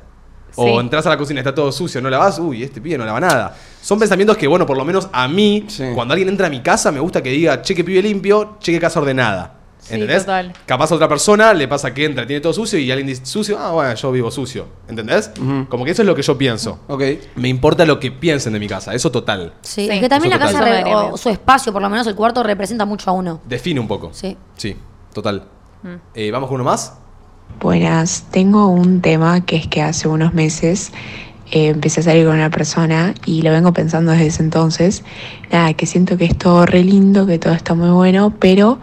[0.55, 0.71] O Sí.
[0.79, 3.55] entras a la cocina, está todo sucio, no lavas, uy, este pibe no lava nada.
[3.81, 5.83] Son pensamientos que, bueno, por lo menos a mí, Sí.
[5.95, 8.71] cuando alguien entra a mi casa, me gusta que diga, che, qué pibe limpio, che,
[8.71, 9.55] qué casa ordenada.
[9.79, 10.19] Sí, ¿Entendés?
[10.23, 10.53] total.
[10.65, 13.59] Capaz a otra persona le pasa que entra, tiene todo sucio y alguien dice, sucio,
[13.59, 14.65] ah, bueno, yo vivo sucio.
[14.87, 15.29] ¿Entendés?
[15.67, 16.79] Como que eso es lo que yo pienso.
[16.87, 17.03] Ok.
[17.35, 19.53] Me importa lo que piensen de mi casa, eso total.
[19.61, 19.91] Sí, Sí.
[19.91, 21.11] es que también Eso la casa, total.
[21.11, 23.41] o su espacio, por lo menos el cuarto, representa mucho a uno.
[23.45, 24.11] Define un poco.
[24.13, 24.37] Sí.
[24.55, 24.77] Sí,
[25.13, 25.43] total.
[25.81, 25.95] Mm.
[26.15, 26.93] Eh, ¿Vamos con uno más?
[27.63, 30.91] Buenas, tengo un tema que es que hace unos meses
[31.49, 35.05] eh, empecé a salir con una persona y lo vengo pensando desde ese entonces.
[35.49, 38.79] Nada, que siento que es todo re lindo, que todo está muy bueno, pero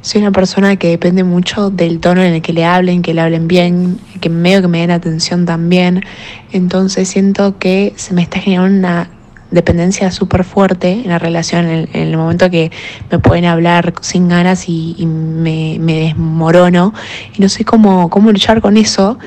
[0.00, 3.20] soy una persona que depende mucho del tono en el que le hablen, que le
[3.20, 6.02] hablen bien, que medio que me den atención también.
[6.50, 9.10] Entonces siento que se me está generando una
[9.54, 12.70] dependencia súper fuerte en la relación, en, en el momento que
[13.10, 16.92] me pueden hablar sin ganas y, y me, me desmorono
[17.36, 19.18] y no sé cómo, cómo luchar con eso.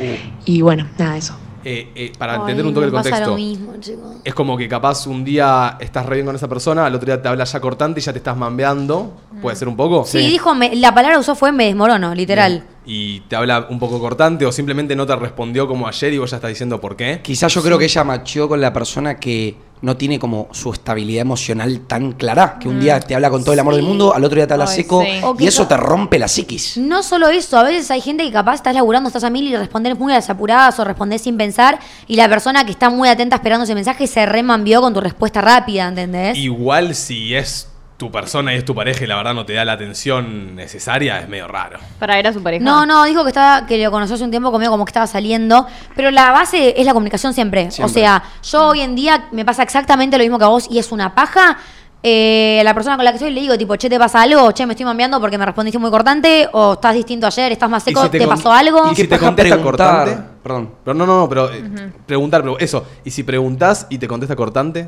[0.46, 1.36] Y bueno, nada, eso.
[1.64, 3.26] Eh, eh, para Ay, entender un toque el contexto.
[3.32, 4.16] lo mismo, chicos.
[4.24, 7.22] Es como que capaz un día estás re bien con esa persona, al otro día
[7.22, 9.12] te habla ya cortante y ya te estás mambeando.
[9.42, 10.06] ¿Puede ser un poco?
[10.06, 12.52] Sí, dijo, me- la palabra usó fue me desmorono, literal.
[12.54, 12.77] Bien.
[12.88, 16.32] Y te habla un poco cortante o simplemente no te respondió como ayer y vos
[16.32, 17.20] ya estás diciendo por qué.
[17.22, 21.22] Quizás yo creo que ella macheó con la persona que no tiene como su estabilidad
[21.22, 24.24] emocional tan clara, que un día te habla con todo el amor del mundo, al
[24.24, 25.22] otro día te habla Ay, seco, sí.
[25.36, 26.78] Y que eso te rompe la psiquis.
[26.78, 29.56] No solo eso, a veces hay gente que capaz estás laburando, estás a mil y
[29.56, 33.10] respondes muy a las apuradas o respondes sin pensar y la persona que está muy
[33.10, 36.38] atenta esperando ese mensaje se remambió con tu respuesta rápida, ¿entendés?
[36.38, 39.66] Igual si es tu persona y es tu pareja y la verdad no te da
[39.66, 41.80] la atención necesaria, es medio raro.
[42.00, 42.64] Para ver a su pareja.
[42.64, 45.08] No, no, dijo que estaba, que lo conoció hace un tiempo conmigo como que estaba
[45.08, 47.72] saliendo, pero la base es la comunicación siempre.
[47.72, 47.92] Siempre.
[47.92, 50.78] O sea, yo hoy en día me pasa exactamente lo mismo que a vos y
[50.78, 51.58] es una paja.
[52.04, 54.52] Eh, la persona con la que estoy le digo, tipo, che, ¿te pasa algo?
[54.52, 57.82] Che, me estoy mambeando porque me respondiste muy cortante, o estás distinto ayer, estás más
[57.82, 58.92] seco, si ¿te, pasó algo?
[58.92, 60.06] Y si te contesta preguntar.
[60.06, 60.24] cortante.
[60.44, 60.72] Perdón.
[60.86, 62.86] Pero no, no, no, pero eh, preguntar, pero eso.
[63.04, 64.88] ¿Y si preguntás y te contesta cortante?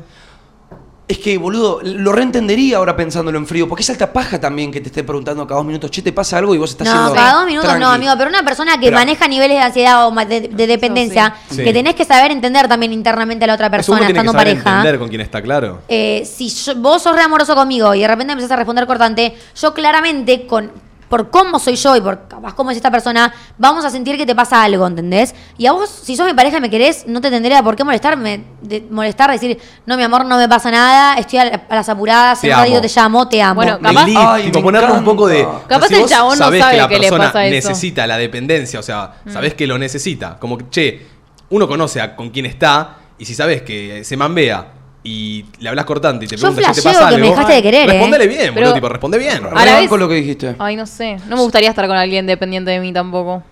[1.10, 4.80] Es que, boludo, lo reentendería ahora pensándolo en frío, porque es alta paja también que
[4.80, 7.32] te esté preguntando cada dos minutos, che, te pasa algo y vos estás No, cada
[7.34, 7.84] dos minutos tranqui.
[7.84, 10.66] no, amigo, pero una persona que Pero- maneja niveles de ansiedad o ma- de, de
[10.68, 11.64] dependencia, sí.
[11.64, 14.54] que tenés que saber entender también internamente a la otra persona tiene que estando saber
[14.54, 14.70] pareja.
[14.76, 15.80] entender con quién está, claro.
[15.88, 19.34] Eh, si yo- vos sos re amoroso conmigo y de repente empezás a responder cortante,
[19.60, 20.70] yo claramente, con,
[21.10, 24.24] por cómo soy yo y por capaz cómo es esta persona, vamos a sentir que
[24.24, 25.34] te pasa algo, ¿entendés?
[25.58, 27.82] Y a vos, si sos mi pareja y me querés, no te tendría por qué
[27.82, 31.88] molestarme, de, molestar, decir, no, mi amor, no me pasa nada, estoy a, a las
[31.88, 32.80] apuradas, en amo.
[32.80, 33.54] te llamo, te amo.
[33.56, 35.46] Bueno, capaz- li- Ay, tipo, me ponerle un poco de.
[35.66, 37.54] Capaz si el chabón no sabe que la que le persona pasa eso.
[37.68, 40.38] necesita la dependencia, o sea, sabés que lo necesita.
[40.38, 41.06] Como que, che,
[41.50, 45.84] uno conoce a con quién está y si sabés que se mambea y le hablas
[45.86, 47.26] cortante y te Yo pregunta si te flasheo pasa que algo.
[47.26, 47.92] me dejaste de querer, ¿eh?
[47.92, 49.36] Respondele bien, Pero- boludo, tipo, responde bien.
[49.46, 50.56] A la Rebanco vez- lo que dijiste.
[50.58, 51.16] Ay, no sé.
[51.28, 53.42] No me gustaría estar con alguien dependiente de mí tampoco.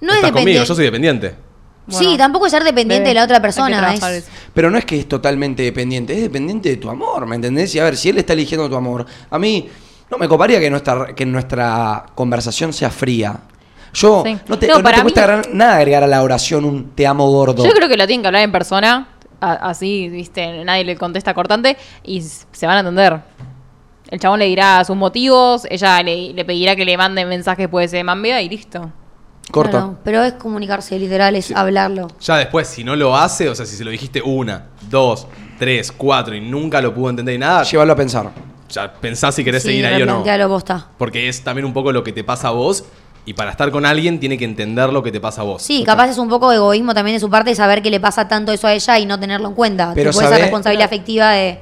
[0.00, 0.68] no es Estás conmigo, dependiente.
[0.68, 1.34] yo soy dependiente.
[1.88, 3.78] sí, Bueno, tampoco es ser dependiente bebé, de la otra hay que persona.
[3.78, 4.32] trabajar es- eso.
[4.54, 7.74] Pero no es que es totalmente dependiente, es dependiente de tu amor, ¿me entendés?
[7.74, 9.68] Y a ver, si él está eligiendo tu amor, a mí
[10.10, 13.40] no me coparía que nuestra, que nuestra conversación sea fría.
[13.94, 14.36] Yo, Sí.
[14.48, 17.06] no te, No, no para te cuesta gran- nada agregar a la oración un te
[17.06, 17.64] amo gordo.
[17.64, 19.08] Yo creo que lo tienen que hablar en persona.
[19.40, 23.20] Así, viste, nadie le contesta cortante y se van a entender.
[24.10, 27.90] El chabón le dirá sus motivos, ella le, le pedirá que le mande mensajes pues
[27.90, 28.90] de mambea y listo.
[29.50, 29.94] Corta.
[30.04, 32.08] Pero es comunicarse, literal, es hablarlo.
[32.20, 35.26] Ya después, si no lo hace, o sea, si se lo dijiste una, dos,
[35.58, 38.30] tres, cuatro y nunca lo pudo entender y nada, Llévalo a pensar.
[38.70, 40.48] ya pensás si querés Sí, seguir ahí o no.
[40.48, 40.88] posta.
[40.96, 42.84] Porque es también un poco lo que te pasa a vos
[43.26, 45.62] y para estar con alguien tiene que entender lo que te pasa a vos.
[45.62, 48.28] Sí, capaz es un poco de egoísmo también de su parte saber que le pasa
[48.28, 49.92] tanto eso a ella y no tenerlo en cuenta.
[49.94, 51.58] Pero tipo, esa sabe- responsabilidad afectiva de.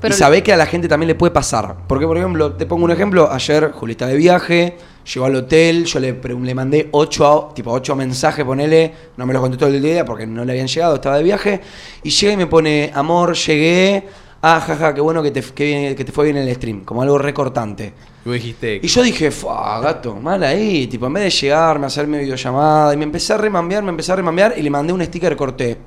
[0.00, 1.74] Pero y sabés que a la gente también le puede pasar.
[1.88, 3.32] Porque, por ejemplo, te pongo un ejemplo.
[3.32, 4.76] Ayer Juli está de viaje,
[5.12, 9.40] llegó al hotel, yo le, le mandé ocho, tipo ocho mensajes, ponele, no me los
[9.40, 11.60] contestó el día porque no le habían llegado, estaba de viaje.
[12.02, 14.06] Y llega y me pone, amor, llegué.
[14.42, 16.84] Ah, jaja, qué bueno que te, que que te fue bien el stream.
[16.84, 17.94] Como algo recortante.
[18.26, 20.88] Y vos dijiste, Y yo dije, "Fua, gato, mal ahí.
[20.88, 22.92] Tipo, en vez de llegarme, hacerme videollamada.
[22.92, 25.78] Y me empecé a remambear, me empecé a remambear y le mandé un sticker corté.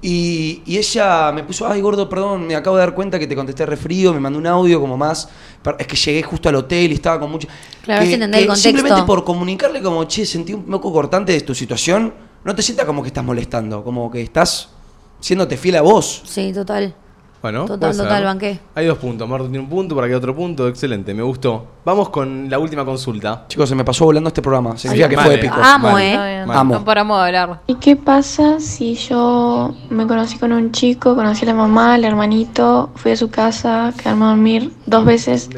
[0.00, 3.36] Y, y ella me puso, ay gordo, perdón, me acabo de dar cuenta que te
[3.36, 5.28] contesté refrío, me mandó un audio como más,
[5.78, 7.46] es que llegué justo al hotel y estaba con mucho...
[7.82, 8.68] Claro, que, es entender el que contexto.
[8.70, 12.86] Simplemente por comunicarle como, che, sentí un poco cortante de tu situación, no te sientas
[12.86, 14.70] como que estás molestando, como que estás
[15.20, 16.22] siéndote fiel a vos.
[16.24, 16.94] Sí, total.
[17.40, 18.58] Bueno, Total, total, banqué.
[18.74, 21.66] Hay dos puntos, Marto tiene un punto, por aquí otro punto, excelente, me gustó.
[21.84, 23.44] Vamos con la última consulta.
[23.48, 25.28] Chicos, se me pasó volando este programa, significa que vale.
[25.28, 25.54] fue épico.
[25.62, 26.12] Amo, Vale.
[26.12, 26.44] ¿eh?
[26.48, 26.74] Amo.
[26.74, 27.60] No paramos de hablar.
[27.66, 32.04] ¿Y qué pasa si yo me conocí con un chico, conocí a la mamá, al
[32.04, 35.48] hermanito, fui a su casa, quedarme a dormir dos veces,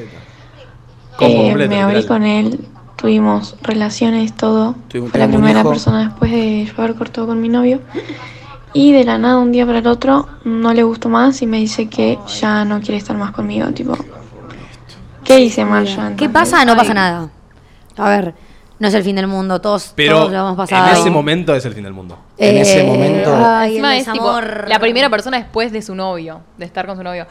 [1.20, 2.06] eh, me abrí literal.
[2.06, 2.60] con él,
[2.96, 4.74] tuvimos relaciones, todo.
[4.90, 7.80] Fue la primera persona después de yo haber cortado con mi novio.
[8.72, 11.56] Y de la nada, un día para el otro, no le gustó más y me
[11.58, 13.68] dice que ya no quiere estar más conmigo.
[13.72, 13.96] Tipo,
[15.24, 16.00] ¿qué hice mal yo?
[16.16, 16.64] ¿Qué pasa?
[16.64, 17.28] No pasa nada.
[17.96, 18.34] A ver,
[18.78, 19.60] no es el fin del mundo.
[19.60, 20.88] Todos, Pero todos lo hemos pasado.
[20.88, 22.16] en ese momento es el fin del mundo.
[22.38, 24.68] En ese momento- Ay, encima es tipo desamor.
[24.68, 27.26] la primera persona después de su novio, de estar con su novio.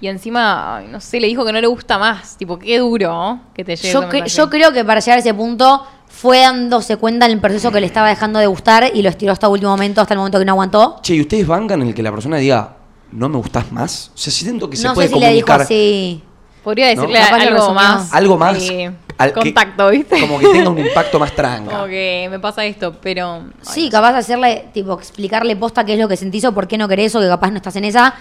[0.00, 2.36] Y encima, ay, no sé, le dijo que no le gusta más.
[2.36, 3.40] Tipo, qué duro ¿no?
[3.54, 4.28] que te llegue mensaje.
[4.28, 5.86] yo creo que para llegar a ese punto
[6.16, 9.32] fue dándose cuenta en el proceso que le estaba dejando de gustar y lo estiró
[9.32, 10.96] hasta último momento, hasta el momento que no aguantó.
[11.02, 12.76] Che, ¿y ustedes bancan en el que la persona diga,
[13.12, 14.10] no me gustás más?
[14.14, 16.22] O sea, si siento que se no puede sé si le dijo comunicar así.
[16.62, 18.12] Podría decirle algo más.
[18.14, 18.56] algo más.
[18.70, 20.18] eh, al que- contacto, ¿viste?
[20.20, 21.70] Como que tenga un impacto más tranca.
[21.72, 23.34] Como que me pasa esto, pero.
[23.34, 26.66] ay, Sí, capaz de hacerle, tipo, explicarle posta qué es lo que sentís o por
[26.66, 28.14] qué no querés o que capaz no estás en esa.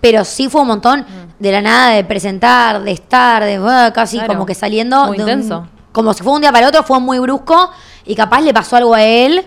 [0.00, 1.04] Pero sí fue un montón
[1.40, 4.34] de la nada de presentar, de estar, de ah, casi Claro.
[4.34, 5.06] como que saliendo.
[5.06, 5.66] Muy de un- intenso.
[5.98, 7.70] Como si fue un día para el otro, fue muy brusco
[8.06, 9.44] y capaz le pasó algo a él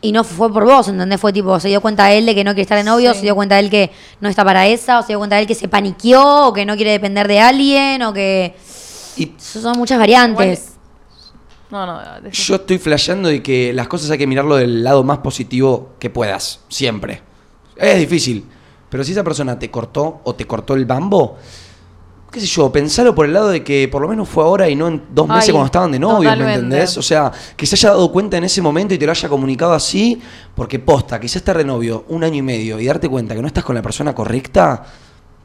[0.00, 1.20] y no fue por vos, ¿entendés?
[1.20, 3.18] Fue tipo, se dio cuenta él de que no quiere estar de novio, Sí.
[3.20, 5.54] se dio cuenta él que no está para esa, o se dio cuenta él que
[5.54, 8.56] se paniqueó, o que no quiere depender de alguien, o que.
[9.16, 10.72] Y Son muchas variantes.
[11.70, 15.02] No, no, de- yo estoy flasheando de que las cosas hay que mirarlo del lado
[15.04, 16.60] más positivo que puedas.
[16.68, 17.22] Siempre.
[17.76, 18.44] Es difícil.
[18.90, 21.38] Pero si esa persona te cortó o te cortó el bambo,
[22.32, 24.74] qué sé yo, pensalo por el lado de que por lo menos fue ahora y
[24.74, 26.96] no en dos meses Ay, cuando estaban de novios, ¿me entendés?
[26.96, 29.72] O sea, que se haya dado cuenta en ese momento y te lo haya comunicado
[29.74, 30.20] así,
[30.54, 33.46] porque posta, quizás estar de novio un año y medio y darte cuenta que no
[33.46, 34.82] estás con la persona correcta,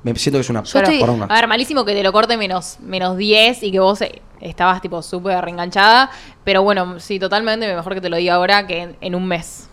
[0.03, 1.25] me siento que es una Yo estoy- poronga.
[1.25, 4.81] A ver, malísimo que te lo corte menos, menos 10 y que vos eh, estabas
[4.81, 6.09] tipo súper reenganchada.
[6.45, 9.67] Pero bueno, sí, totalmente mejor que te lo diga ahora que en, en un mes.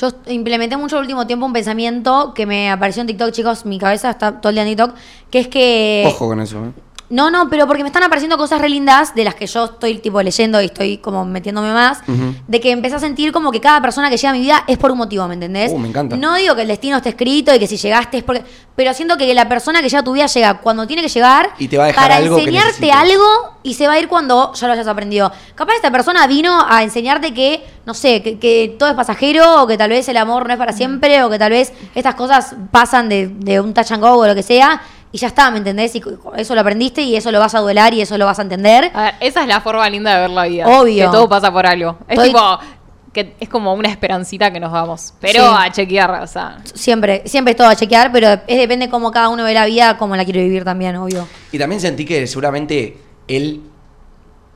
[0.00, 3.78] Yo implementé mucho el último tiempo un pensamiento que me apareció en TikTok, chicos, mi
[3.78, 4.94] cabeza está todo el día en TikTok,
[5.30, 6.04] que es que...
[6.06, 6.72] Ojo con eso, ¿eh?
[7.10, 9.98] No, no, pero porque me están apareciendo cosas re lindas de las que yo estoy
[9.98, 12.00] tipo leyendo y estoy como metiéndome más,
[12.46, 14.76] de que empecé a sentir como que cada persona que llega a mi vida es
[14.76, 15.72] por un motivo, ¿me entendés?
[15.72, 16.16] Uh, me encanta.
[16.16, 18.44] No digo que el destino esté escrito y que si llegaste es porque...
[18.76, 21.50] Pero siento que la persona que llega a tu vida llega cuando tiene que llegar
[21.58, 23.24] Y te va a dejar para algo enseñarte algo
[23.64, 25.32] y se va a ir cuando ya lo hayas aprendido.
[25.56, 29.66] Capaz esta persona vino a enseñarte que, no sé, que, que todo es pasajero o
[29.66, 32.54] que tal vez el amor no es para siempre o que tal vez estas cosas
[32.70, 34.80] pasan de, de un touch and go o lo que sea
[35.12, 35.94] y ya está, ¿me entendés?
[35.96, 36.02] Y
[36.36, 38.90] eso lo aprendiste y eso lo vas a duelar y eso lo vas a entender.
[38.94, 40.66] A ver, esa es la forma linda de ver la vida.
[40.66, 41.06] Obvio.
[41.06, 41.98] Que todo pasa por algo.
[42.08, 42.58] Es Estoy- tipo.
[43.12, 45.14] Que es como una esperancita que nos damos.
[45.18, 45.56] Pero Sí.
[45.58, 46.58] a chequear, o sea.
[46.74, 49.96] Siempre, siempre es todo a chequear, pero es depende cómo cada uno ve la vida,
[49.96, 51.26] cómo la quiere vivir también, obvio.
[51.50, 53.62] Y también sentí que seguramente él,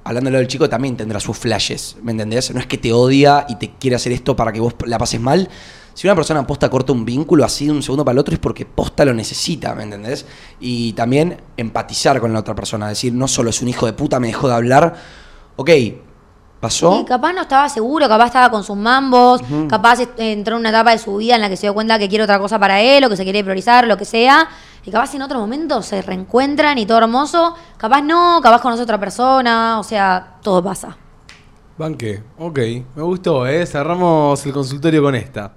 [0.05, 2.53] hablándolo del chico, también tendrá sus flashes, ¿me entendés?
[2.55, 5.19] No es que te odia y te quiere hacer esto para que vos la pases
[5.21, 5.49] mal.
[5.95, 8.41] Si una persona posta corta un vínculo así de un segundo para el otro es
[8.41, 10.27] porque posta lo necesita, ¿me entendés?
[10.61, 14.19] Y también empatizar con la otra persona, decir, no solo es un hijo de puta,
[14.19, 14.95] me dejó de hablar.
[15.57, 15.71] Ok,
[16.61, 17.01] pasó.
[17.01, 20.93] Y capaz no estaba seguro, capaz estaba con sus mambos, capaz entró en una etapa
[20.93, 23.05] de su vida en la que se dio cuenta que quiere otra cosa para él
[23.05, 24.49] o que se quiere priorizar, lo que sea.
[24.85, 27.55] Y capaz en otro momento se reencuentran y todo hermoso.
[27.77, 30.97] Capaz no, capaz conoce a otra persona, o sea, todo pasa.
[31.77, 32.59] Banque, ok,
[32.95, 33.67] me gustó, ¿eh?
[33.67, 35.53] Cerramos el consultorio con esta.